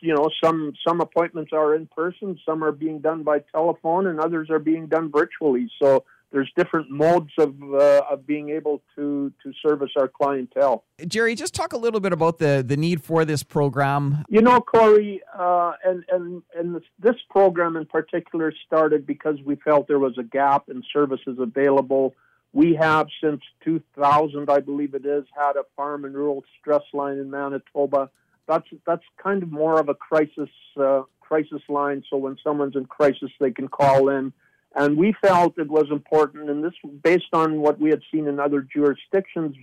you 0.00 0.12
know, 0.12 0.28
some 0.42 0.72
some 0.86 1.00
appointments 1.00 1.52
are 1.52 1.72
in 1.76 1.86
person, 1.86 2.36
some 2.44 2.64
are 2.64 2.72
being 2.72 2.98
done 2.98 3.22
by 3.22 3.38
telephone, 3.52 4.08
and 4.08 4.18
others 4.18 4.50
are 4.50 4.58
being 4.58 4.88
done 4.88 5.12
virtually. 5.12 5.70
So 5.80 6.04
there's 6.32 6.50
different 6.56 6.90
modes 6.90 7.32
of 7.38 7.54
uh, 7.62 8.02
of 8.10 8.26
being 8.26 8.50
able 8.50 8.82
to 8.96 9.32
to 9.42 9.52
service 9.66 9.90
our 9.96 10.08
clientele. 10.08 10.84
Jerry, 11.06 11.34
just 11.34 11.54
talk 11.54 11.72
a 11.72 11.76
little 11.76 12.00
bit 12.00 12.12
about 12.12 12.38
the 12.38 12.64
the 12.66 12.76
need 12.76 13.02
for 13.02 13.24
this 13.24 13.42
program. 13.42 14.24
You 14.28 14.42
know, 14.42 14.60
Corey, 14.60 15.20
uh, 15.36 15.72
and 15.84 16.04
and 16.10 16.42
and 16.56 16.76
this, 16.76 16.82
this 16.98 17.16
program 17.30 17.76
in 17.76 17.86
particular 17.86 18.52
started 18.66 19.06
because 19.06 19.36
we 19.44 19.56
felt 19.56 19.88
there 19.88 19.98
was 19.98 20.18
a 20.18 20.22
gap 20.22 20.68
in 20.68 20.82
services 20.92 21.38
available. 21.38 22.14
We 22.52 22.74
have 22.74 23.06
since 23.22 23.42
2000, 23.64 24.50
I 24.50 24.58
believe 24.58 24.94
it 24.94 25.06
is, 25.06 25.24
had 25.36 25.54
a 25.54 25.62
farm 25.76 26.04
and 26.04 26.16
rural 26.16 26.42
stress 26.60 26.82
line 26.92 27.18
in 27.18 27.30
Manitoba. 27.30 28.10
That's 28.48 28.66
that's 28.86 29.04
kind 29.22 29.42
of 29.42 29.52
more 29.52 29.78
of 29.78 29.88
a 29.88 29.94
crisis 29.94 30.48
uh, 30.80 31.02
crisis 31.20 31.62
line. 31.68 32.04
So 32.10 32.16
when 32.16 32.36
someone's 32.42 32.76
in 32.76 32.86
crisis, 32.86 33.30
they 33.40 33.50
can 33.50 33.68
call 33.68 34.08
in 34.08 34.32
and 34.74 34.96
we 34.96 35.14
felt 35.20 35.58
it 35.58 35.68
was 35.68 35.86
important, 35.90 36.48
and 36.48 36.62
this, 36.62 36.74
based 37.02 37.32
on 37.32 37.60
what 37.60 37.80
we 37.80 37.90
had 37.90 38.02
seen 38.12 38.28
in 38.28 38.38
other 38.38 38.62
jurisdictions, 38.62 39.56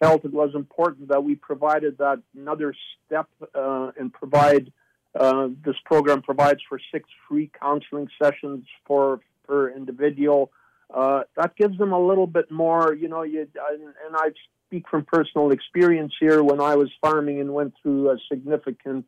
felt 0.00 0.24
it 0.24 0.32
was 0.32 0.50
important 0.54 1.08
that 1.08 1.22
we 1.22 1.34
provided 1.34 1.98
that 1.98 2.20
another 2.36 2.74
step 3.06 3.28
uh, 3.54 3.90
and 3.98 4.12
provide 4.12 4.72
uh, 5.18 5.48
this 5.64 5.76
program 5.84 6.22
provides 6.22 6.60
for 6.68 6.78
six 6.92 7.08
free 7.28 7.50
counseling 7.60 8.08
sessions 8.22 8.64
for 8.86 9.20
per 9.46 9.70
individual. 9.70 10.50
Uh, 10.92 11.22
that 11.36 11.56
gives 11.56 11.76
them 11.78 11.92
a 11.92 12.00
little 12.00 12.26
bit 12.26 12.50
more, 12.50 12.94
you 12.94 13.08
know. 13.08 13.22
You 13.22 13.46
and, 13.70 13.82
and 13.82 14.16
I 14.16 14.30
speak 14.66 14.88
from 14.88 15.04
personal 15.04 15.50
experience 15.50 16.12
here. 16.20 16.42
When 16.42 16.60
I 16.60 16.76
was 16.76 16.90
farming 17.00 17.40
and 17.40 17.52
went 17.52 17.74
through 17.82 18.10
a 18.10 18.16
significant 18.30 19.06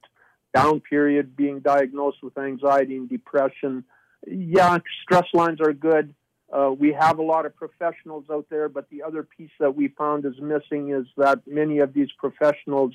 down 0.54 0.80
period, 0.80 1.36
being 1.36 1.60
diagnosed 1.60 2.18
with 2.22 2.36
anxiety 2.36 2.96
and 2.96 3.08
depression 3.08 3.84
yeah, 4.26 4.78
stress 5.02 5.26
lines 5.32 5.60
are 5.60 5.72
good. 5.72 6.14
Uh, 6.52 6.72
we 6.76 6.92
have 6.92 7.18
a 7.18 7.22
lot 7.22 7.46
of 7.46 7.54
professionals 7.54 8.24
out 8.30 8.46
there, 8.50 8.68
but 8.68 8.88
the 8.90 9.02
other 9.02 9.22
piece 9.22 9.50
that 9.60 9.74
we 9.74 9.88
found 9.88 10.24
is 10.24 10.34
missing 10.40 10.90
is 10.90 11.06
that 11.16 11.40
many 11.46 11.78
of 11.78 11.92
these 11.92 12.08
professionals 12.18 12.92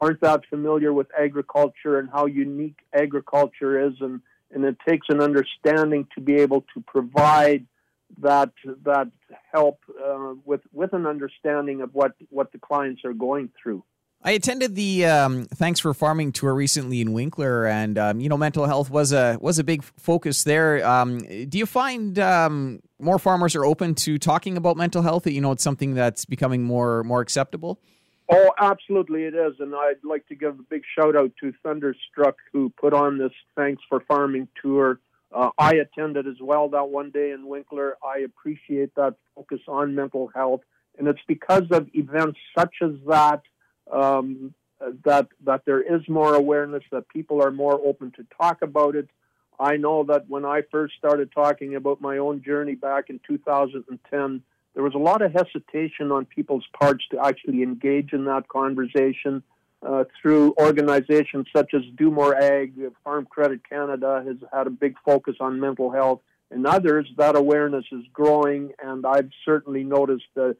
aren't 0.00 0.20
that 0.20 0.42
familiar 0.50 0.92
with 0.92 1.08
agriculture 1.18 1.98
and 1.98 2.08
how 2.10 2.26
unique 2.26 2.78
agriculture 2.92 3.88
is, 3.88 3.94
and, 4.00 4.20
and 4.52 4.64
it 4.64 4.76
takes 4.86 5.06
an 5.08 5.20
understanding 5.20 6.06
to 6.14 6.20
be 6.20 6.34
able 6.34 6.64
to 6.74 6.80
provide 6.86 7.66
that 8.22 8.50
that 8.84 9.10
help 9.52 9.80
uh, 10.02 10.32
with 10.44 10.62
with 10.72 10.92
an 10.94 11.06
understanding 11.06 11.82
of 11.82 11.94
what 11.94 12.12
what 12.30 12.52
the 12.52 12.58
clients 12.58 13.04
are 13.04 13.12
going 13.12 13.50
through. 13.62 13.82
I 14.22 14.32
attended 14.32 14.74
the 14.74 15.06
um, 15.06 15.44
Thanks 15.44 15.78
for 15.78 15.94
Farming 15.94 16.32
tour 16.32 16.52
recently 16.52 17.00
in 17.00 17.12
Winkler, 17.12 17.66
and 17.66 17.96
um, 17.96 18.20
you 18.20 18.28
know, 18.28 18.36
mental 18.36 18.66
health 18.66 18.90
was 18.90 19.12
a 19.12 19.38
was 19.40 19.60
a 19.60 19.64
big 19.64 19.84
focus 19.84 20.42
there. 20.42 20.84
Um, 20.86 21.20
do 21.48 21.56
you 21.56 21.66
find 21.66 22.18
um, 22.18 22.80
more 22.98 23.20
farmers 23.20 23.54
are 23.54 23.64
open 23.64 23.94
to 23.96 24.18
talking 24.18 24.56
about 24.56 24.76
mental 24.76 25.02
health? 25.02 25.26
You 25.28 25.40
know, 25.40 25.52
it's 25.52 25.62
something 25.62 25.94
that's 25.94 26.24
becoming 26.24 26.64
more 26.64 27.04
more 27.04 27.20
acceptable. 27.20 27.80
Oh, 28.30 28.52
absolutely, 28.58 29.22
it 29.22 29.34
is, 29.34 29.54
and 29.60 29.74
I'd 29.74 30.04
like 30.04 30.26
to 30.28 30.34
give 30.34 30.58
a 30.58 30.62
big 30.68 30.82
shout 30.98 31.16
out 31.16 31.30
to 31.40 31.52
Thunderstruck 31.62 32.36
who 32.52 32.70
put 32.70 32.92
on 32.92 33.18
this 33.18 33.32
Thanks 33.56 33.82
for 33.88 34.00
Farming 34.00 34.48
tour. 34.60 34.98
Uh, 35.32 35.50
I 35.58 35.74
attended 35.74 36.26
as 36.26 36.36
well 36.40 36.68
that 36.70 36.88
one 36.88 37.10
day 37.10 37.30
in 37.30 37.46
Winkler. 37.46 37.96
I 38.04 38.18
appreciate 38.18 38.94
that 38.96 39.14
focus 39.36 39.60
on 39.68 39.94
mental 39.94 40.28
health, 40.34 40.62
and 40.98 41.06
it's 41.06 41.20
because 41.28 41.64
of 41.70 41.88
events 41.94 42.38
such 42.58 42.74
as 42.82 42.92
that 43.06 43.42
um, 43.92 44.54
that 45.04 45.28
that 45.44 45.64
there 45.64 45.80
is 45.80 46.08
more 46.08 46.34
awareness, 46.34 46.82
that 46.90 47.08
people 47.08 47.42
are 47.42 47.50
more 47.50 47.80
open 47.84 48.12
to 48.12 48.26
talk 48.40 48.62
about 48.62 48.94
it. 48.94 49.08
I 49.60 49.76
know 49.76 50.04
that 50.04 50.28
when 50.28 50.44
I 50.44 50.62
first 50.70 50.94
started 50.96 51.32
talking 51.32 51.74
about 51.74 52.00
my 52.00 52.18
own 52.18 52.42
journey 52.42 52.76
back 52.76 53.10
in 53.10 53.20
2010, 53.26 54.42
there 54.74 54.84
was 54.84 54.94
a 54.94 54.98
lot 54.98 55.22
of 55.22 55.32
hesitation 55.32 56.12
on 56.12 56.24
people's 56.26 56.66
parts 56.78 57.04
to 57.10 57.18
actually 57.18 57.62
engage 57.62 58.12
in 58.12 58.24
that 58.26 58.48
conversation. 58.48 59.42
Uh, 59.80 60.02
through 60.20 60.52
organizations 60.60 61.46
such 61.54 61.72
as 61.72 61.82
Do 61.96 62.10
More 62.10 62.34
Ag, 62.34 62.74
Farm 63.04 63.26
Credit 63.26 63.60
Canada 63.68 64.24
has 64.26 64.36
had 64.52 64.66
a 64.66 64.70
big 64.70 64.96
focus 65.04 65.36
on 65.38 65.60
mental 65.60 65.92
health, 65.92 66.20
and 66.50 66.66
others, 66.66 67.06
that 67.16 67.36
awareness 67.36 67.84
is 67.92 68.02
growing, 68.12 68.72
and 68.82 69.06
I've 69.06 69.30
certainly 69.44 69.84
noticed 69.84 70.24
the 70.34 70.56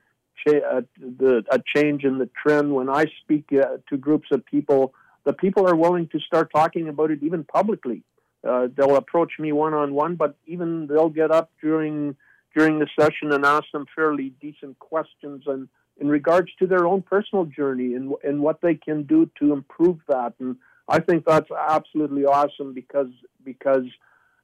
cha- 0.46 0.66
uh, 0.76 0.80
the, 0.98 1.44
a 1.50 1.60
change 1.74 2.04
in 2.04 2.18
the 2.18 2.28
trend. 2.40 2.74
When 2.74 2.88
I 2.88 3.06
speak 3.22 3.46
uh, 3.52 3.78
to 3.88 3.96
groups 3.96 4.28
of 4.30 4.44
people, 4.44 4.94
the 5.24 5.32
people 5.32 5.68
are 5.68 5.76
willing 5.76 6.08
to 6.08 6.20
start 6.20 6.50
talking 6.54 6.88
about 6.88 7.10
it 7.10 7.22
even 7.22 7.44
publicly. 7.44 8.02
Uh, 8.46 8.68
they'll 8.76 8.96
approach 8.96 9.32
me 9.38 9.52
one 9.52 9.74
on 9.74 9.94
one, 9.94 10.14
but 10.14 10.36
even 10.46 10.86
they'll 10.86 11.08
get 11.08 11.30
up 11.30 11.50
during 11.60 12.16
during 12.56 12.78
the 12.78 12.88
session 12.98 13.32
and 13.32 13.44
ask 13.44 13.64
them 13.72 13.84
fairly 13.94 14.32
decent 14.40 14.78
questions 14.78 15.44
and 15.46 15.68
in 16.00 16.08
regards 16.08 16.50
to 16.58 16.66
their 16.66 16.86
own 16.86 17.02
personal 17.02 17.44
journey 17.44 17.94
and 17.94 18.12
and 18.22 18.40
what 18.40 18.60
they 18.60 18.74
can 18.74 19.02
do 19.02 19.30
to 19.38 19.52
improve 19.52 19.98
that. 20.08 20.34
And 20.38 20.56
I 20.88 21.00
think 21.00 21.24
that's 21.26 21.50
absolutely 21.50 22.24
awesome 22.24 22.72
because 22.72 23.10
because 23.44 23.84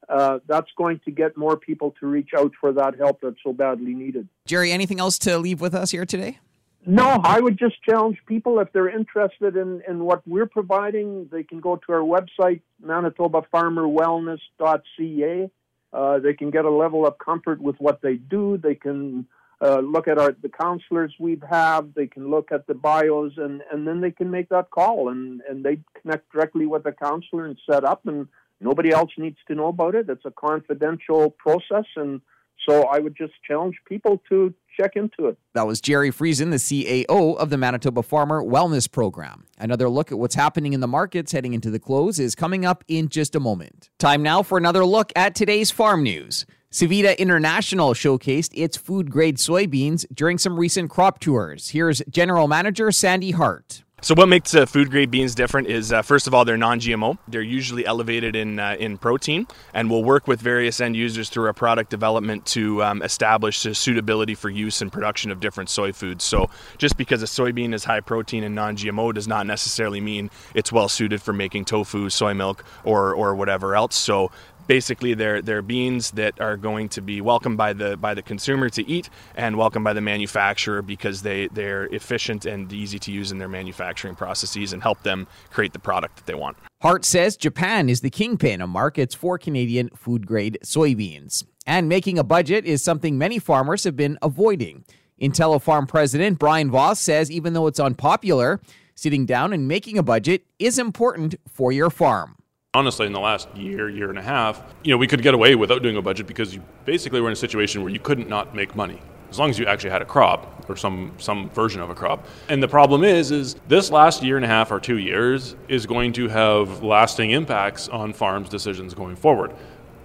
uh, 0.08 0.38
that's 0.46 0.70
going 0.76 1.00
to 1.04 1.10
get 1.10 1.36
more 1.36 1.56
people 1.56 1.92
to 2.00 2.06
reach 2.06 2.30
out 2.36 2.52
for 2.60 2.72
that 2.72 2.96
help 2.96 3.20
that's 3.22 3.36
so 3.44 3.52
badly 3.52 3.94
needed. 3.94 4.28
Jerry, 4.46 4.72
anything 4.72 5.00
else 5.00 5.18
to 5.20 5.38
leave 5.38 5.60
with 5.60 5.74
us 5.74 5.90
here 5.90 6.06
today? 6.06 6.38
No, 6.86 7.20
I 7.24 7.40
would 7.40 7.58
just 7.58 7.82
challenge 7.82 8.18
people 8.26 8.60
if 8.60 8.70
they're 8.72 8.90
interested 8.90 9.56
in, 9.56 9.82
in 9.88 10.04
what 10.04 10.20
we're 10.26 10.46
providing, 10.46 11.28
they 11.32 11.42
can 11.42 11.60
go 11.60 11.76
to 11.76 11.92
our 11.92 12.00
website, 12.00 12.60
manitobafarmerwellness.ca. 12.84 15.50
Uh, 15.94 16.18
they 16.18 16.34
can 16.34 16.50
get 16.50 16.66
a 16.66 16.70
level 16.70 17.06
of 17.06 17.16
comfort 17.18 17.60
with 17.60 17.76
what 17.78 18.02
they 18.02 18.16
do. 18.16 18.58
They 18.58 18.74
can 18.74 19.26
uh, 19.62 19.78
look 19.78 20.08
at 20.08 20.18
our 20.18 20.36
the 20.42 20.50
counselors 20.50 21.14
we 21.18 21.40
have. 21.48 21.94
They 21.94 22.06
can 22.06 22.30
look 22.30 22.52
at 22.52 22.66
the 22.66 22.74
bios, 22.74 23.32
and, 23.38 23.62
and 23.72 23.88
then 23.88 24.02
they 24.02 24.10
can 24.10 24.30
make 24.30 24.50
that 24.50 24.70
call, 24.70 25.08
and, 25.08 25.40
and 25.48 25.64
they 25.64 25.78
connect 26.02 26.30
directly 26.32 26.66
with 26.66 26.82
the 26.82 26.92
counselor 26.92 27.46
and 27.46 27.56
set 27.70 27.84
up 27.84 28.06
and 28.06 28.28
Nobody 28.64 28.90
else 28.92 29.10
needs 29.18 29.36
to 29.46 29.54
know 29.54 29.68
about 29.68 29.94
it. 29.94 30.08
It's 30.08 30.24
a 30.24 30.30
confidential 30.30 31.30
process. 31.30 31.84
And 31.96 32.22
so 32.66 32.84
I 32.84 32.98
would 32.98 33.14
just 33.14 33.34
challenge 33.46 33.76
people 33.86 34.22
to 34.30 34.54
check 34.74 34.92
into 34.96 35.28
it. 35.28 35.38
That 35.52 35.66
was 35.66 35.82
Jerry 35.82 36.10
Friesen, 36.10 36.50
the 36.50 36.56
CAO 36.56 37.36
of 37.36 37.50
the 37.50 37.58
Manitoba 37.58 38.02
Farmer 38.02 38.42
Wellness 38.42 38.90
Program. 38.90 39.46
Another 39.58 39.90
look 39.90 40.10
at 40.10 40.18
what's 40.18 40.34
happening 40.34 40.72
in 40.72 40.80
the 40.80 40.88
markets 40.88 41.32
heading 41.32 41.52
into 41.52 41.70
the 41.70 41.78
close 41.78 42.18
is 42.18 42.34
coming 42.34 42.64
up 42.64 42.82
in 42.88 43.10
just 43.10 43.34
a 43.34 43.40
moment. 43.40 43.90
Time 43.98 44.22
now 44.22 44.42
for 44.42 44.56
another 44.56 44.86
look 44.86 45.12
at 45.14 45.34
today's 45.34 45.70
farm 45.70 46.02
news. 46.02 46.46
Sevita 46.72 47.16
International 47.18 47.92
showcased 47.92 48.50
its 48.54 48.78
food 48.78 49.10
grade 49.10 49.36
soybeans 49.36 50.06
during 50.12 50.38
some 50.38 50.58
recent 50.58 50.88
crop 50.88 51.20
tours. 51.20 51.68
Here's 51.68 52.02
General 52.08 52.48
Manager 52.48 52.90
Sandy 52.90 53.32
Hart. 53.32 53.83
So 54.04 54.14
what 54.14 54.28
makes 54.28 54.54
uh, 54.54 54.66
food 54.66 54.90
grade 54.90 55.10
beans 55.10 55.34
different 55.34 55.68
is 55.68 55.90
uh, 55.90 56.02
first 56.02 56.26
of 56.26 56.34
all 56.34 56.44
they're 56.44 56.58
non-GMO. 56.58 57.16
They're 57.26 57.40
usually 57.40 57.86
elevated 57.86 58.36
in 58.36 58.60
uh, 58.60 58.76
in 58.78 58.98
protein, 58.98 59.46
and 59.72 59.90
we'll 59.90 60.04
work 60.04 60.28
with 60.28 60.42
various 60.42 60.78
end 60.78 60.94
users 60.94 61.30
through 61.30 61.46
our 61.46 61.54
product 61.54 61.88
development 61.88 62.44
to 62.48 62.82
um, 62.82 63.00
establish 63.00 63.62
the 63.62 63.74
suitability 63.74 64.34
for 64.34 64.50
use 64.50 64.82
and 64.82 64.92
production 64.92 65.30
of 65.30 65.40
different 65.40 65.70
soy 65.70 65.90
foods. 65.90 66.22
So 66.22 66.50
just 66.76 66.98
because 66.98 67.22
a 67.22 67.26
soybean 67.26 67.72
is 67.72 67.84
high 67.84 68.00
protein 68.00 68.44
and 68.44 68.54
non-GMO 68.54 69.14
does 69.14 69.26
not 69.26 69.46
necessarily 69.46 70.02
mean 70.02 70.28
it's 70.54 70.70
well 70.70 70.90
suited 70.90 71.22
for 71.22 71.32
making 71.32 71.64
tofu, 71.64 72.10
soy 72.10 72.34
milk, 72.34 72.62
or 72.84 73.14
or 73.14 73.34
whatever 73.34 73.74
else. 73.74 73.96
So 73.96 74.30
basically 74.66 75.14
they're 75.14 75.42
they're 75.42 75.62
beans 75.62 76.10
that 76.12 76.40
are 76.40 76.56
going 76.56 76.88
to 76.90 77.02
be 77.02 77.20
welcomed 77.20 77.56
by 77.56 77.72
the 77.72 77.96
by 77.96 78.14
the 78.14 78.22
consumer 78.22 78.68
to 78.70 78.86
eat 78.88 79.10
and 79.34 79.56
welcomed 79.56 79.84
by 79.84 79.92
the 79.92 80.00
manufacturer 80.00 80.82
because 80.82 81.22
they 81.22 81.48
they're 81.48 81.86
efficient 81.86 82.46
and 82.46 82.72
easy 82.72 82.98
to 82.98 83.12
use 83.12 83.32
in 83.32 83.38
their 83.38 83.48
manufacturing 83.48 84.14
processes 84.14 84.72
and 84.72 84.82
help 84.82 85.02
them 85.02 85.26
create 85.50 85.72
the 85.72 85.78
product 85.78 86.16
that 86.16 86.26
they 86.26 86.34
want. 86.34 86.56
Hart 86.82 87.04
says 87.04 87.36
Japan 87.36 87.88
is 87.88 88.00
the 88.00 88.10
kingpin 88.10 88.60
of 88.60 88.68
markets 88.68 89.14
for 89.14 89.38
Canadian 89.38 89.90
food 89.90 90.26
grade 90.26 90.58
soybeans. 90.64 91.44
And 91.66 91.88
making 91.88 92.18
a 92.18 92.24
budget 92.24 92.66
is 92.66 92.84
something 92.84 93.16
many 93.16 93.38
farmers 93.38 93.84
have 93.84 93.96
been 93.96 94.18
avoiding. 94.20 94.84
IntelliFarm 95.20 95.88
president 95.88 96.38
Brian 96.38 96.70
Voth 96.70 96.98
says 96.98 97.30
even 97.30 97.54
though 97.54 97.66
it's 97.66 97.80
unpopular, 97.80 98.60
sitting 98.94 99.24
down 99.24 99.54
and 99.54 99.66
making 99.66 99.96
a 99.96 100.02
budget 100.02 100.44
is 100.58 100.78
important 100.78 101.36
for 101.48 101.72
your 101.72 101.88
farm 101.88 102.36
honestly 102.74 103.06
in 103.06 103.12
the 103.12 103.20
last 103.20 103.48
year 103.56 103.88
year 103.88 104.10
and 104.10 104.18
a 104.18 104.22
half 104.22 104.62
you 104.82 104.90
know 104.90 104.98
we 104.98 105.06
could 105.06 105.22
get 105.22 105.32
away 105.32 105.54
without 105.54 105.82
doing 105.82 105.96
a 105.96 106.02
budget 106.02 106.26
because 106.26 106.54
you 106.54 106.62
basically 106.84 107.20
were 107.20 107.28
in 107.28 107.32
a 107.32 107.36
situation 107.36 107.82
where 107.82 107.92
you 107.92 108.00
couldn't 108.00 108.28
not 108.28 108.54
make 108.54 108.74
money. 108.74 109.00
As 109.30 109.38
long 109.38 109.50
as 109.50 109.58
you 109.58 109.66
actually 109.66 109.90
had 109.90 110.02
a 110.02 110.04
crop 110.04 110.68
or 110.68 110.76
some 110.76 111.12
some 111.18 111.50
version 111.50 111.80
of 111.80 111.90
a 111.90 111.94
crop. 111.94 112.26
And 112.48 112.62
the 112.62 112.68
problem 112.68 113.04
is 113.04 113.30
is 113.30 113.56
this 113.68 113.90
last 113.90 114.22
year 114.22 114.36
and 114.36 114.44
a 114.44 114.48
half 114.48 114.70
or 114.70 114.80
two 114.80 114.98
years 114.98 115.56
is 115.68 115.86
going 115.86 116.12
to 116.14 116.28
have 116.28 116.82
lasting 116.82 117.30
impacts 117.30 117.88
on 117.88 118.12
farms 118.12 118.48
decisions 118.48 118.92
going 118.94 119.16
forward 119.16 119.54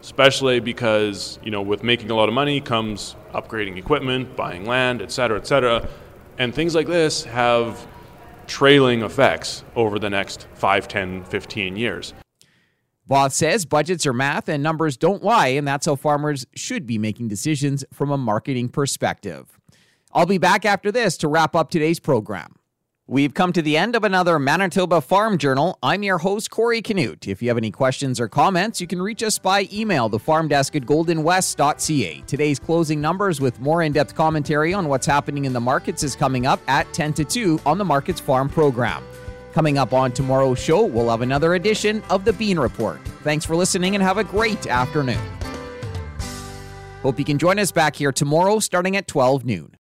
especially 0.01 0.61
because 0.61 1.39
you 1.43 1.51
know 1.51 1.61
with 1.61 1.83
making 1.83 2.09
a 2.09 2.15
lot 2.15 2.29
of 2.29 2.33
money 2.33 2.61
comes 2.61 3.17
upgrading 3.33 3.77
equipment 3.77 4.33
buying 4.37 4.65
land 4.65 5.01
et 5.01 5.11
cetera 5.11 5.37
et 5.37 5.47
cetera. 5.47 5.87
And 6.37 6.55
things 6.55 6.73
like 6.73 6.87
this 6.87 7.25
have 7.25 7.85
trailing 8.47 9.01
effects 9.01 9.65
over 9.75 9.99
the 9.99 10.09
next 10.09 10.47
5 10.53 10.87
10 10.87 11.25
15 11.25 11.75
years 11.75 12.13
Voth 13.09 13.31
says 13.31 13.65
budgets 13.65 14.05
are 14.05 14.13
math 14.13 14.47
and 14.47 14.61
numbers 14.61 14.95
don't 14.95 15.23
lie, 15.23 15.47
and 15.47 15.67
that's 15.67 15.87
how 15.87 15.95
farmers 15.95 16.45
should 16.53 16.85
be 16.85 16.99
making 16.99 17.27
decisions 17.27 17.83
from 17.91 18.11
a 18.11 18.17
marketing 18.17 18.69
perspective. 18.69 19.59
I'll 20.13 20.27
be 20.27 20.37
back 20.37 20.63
after 20.63 20.91
this 20.91 21.17
to 21.17 21.27
wrap 21.27 21.55
up 21.55 21.71
today's 21.71 21.99
program. 21.99 22.55
We've 23.07 23.33
come 23.33 23.51
to 23.53 23.63
the 23.63 23.75
end 23.75 23.95
of 23.95 24.03
another 24.03 24.37
Manitoba 24.37 25.01
Farm 25.01 25.39
Journal. 25.39 25.79
I'm 25.81 26.03
your 26.03 26.19
host, 26.19 26.51
Corey 26.51 26.83
Canute. 26.83 27.27
If 27.27 27.41
you 27.41 27.47
have 27.47 27.57
any 27.57 27.71
questions 27.71 28.19
or 28.19 28.27
comments, 28.27 28.79
you 28.79 28.85
can 28.85 29.01
reach 29.01 29.23
us 29.23 29.39
by 29.39 29.67
email, 29.73 30.09
the 30.09 30.19
farm 30.19 30.47
desk 30.47 30.75
at 30.75 30.83
goldenwest.ca. 30.83 32.23
Today's 32.27 32.59
closing 32.59 33.01
numbers 33.01 33.41
with 33.41 33.59
more 33.59 33.81
in 33.81 33.91
depth 33.91 34.13
commentary 34.13 34.75
on 34.75 34.87
what's 34.87 35.07
happening 35.07 35.45
in 35.45 35.53
the 35.53 35.59
markets 35.59 36.03
is 36.03 36.15
coming 36.15 36.45
up 36.45 36.59
at 36.67 36.93
10 36.93 37.13
to 37.13 37.25
2 37.25 37.61
on 37.65 37.79
the 37.79 37.85
Markets 37.85 38.19
Farm 38.19 38.47
program. 38.47 39.03
Coming 39.53 39.77
up 39.77 39.93
on 39.93 40.11
tomorrow's 40.11 40.59
show, 40.59 40.85
we'll 40.85 41.09
have 41.09 41.21
another 41.21 41.55
edition 41.55 42.03
of 42.09 42.23
the 42.23 42.33
Bean 42.33 42.59
Report. 42.59 42.99
Thanks 43.23 43.45
for 43.45 43.55
listening 43.55 43.95
and 43.95 44.03
have 44.03 44.17
a 44.17 44.23
great 44.23 44.67
afternoon. 44.67 45.19
Hope 47.01 47.17
you 47.17 47.25
can 47.25 47.37
join 47.37 47.57
us 47.59 47.71
back 47.71 47.95
here 47.95 48.11
tomorrow 48.11 48.59
starting 48.59 48.95
at 48.95 49.07
12 49.07 49.45
noon. 49.45 49.75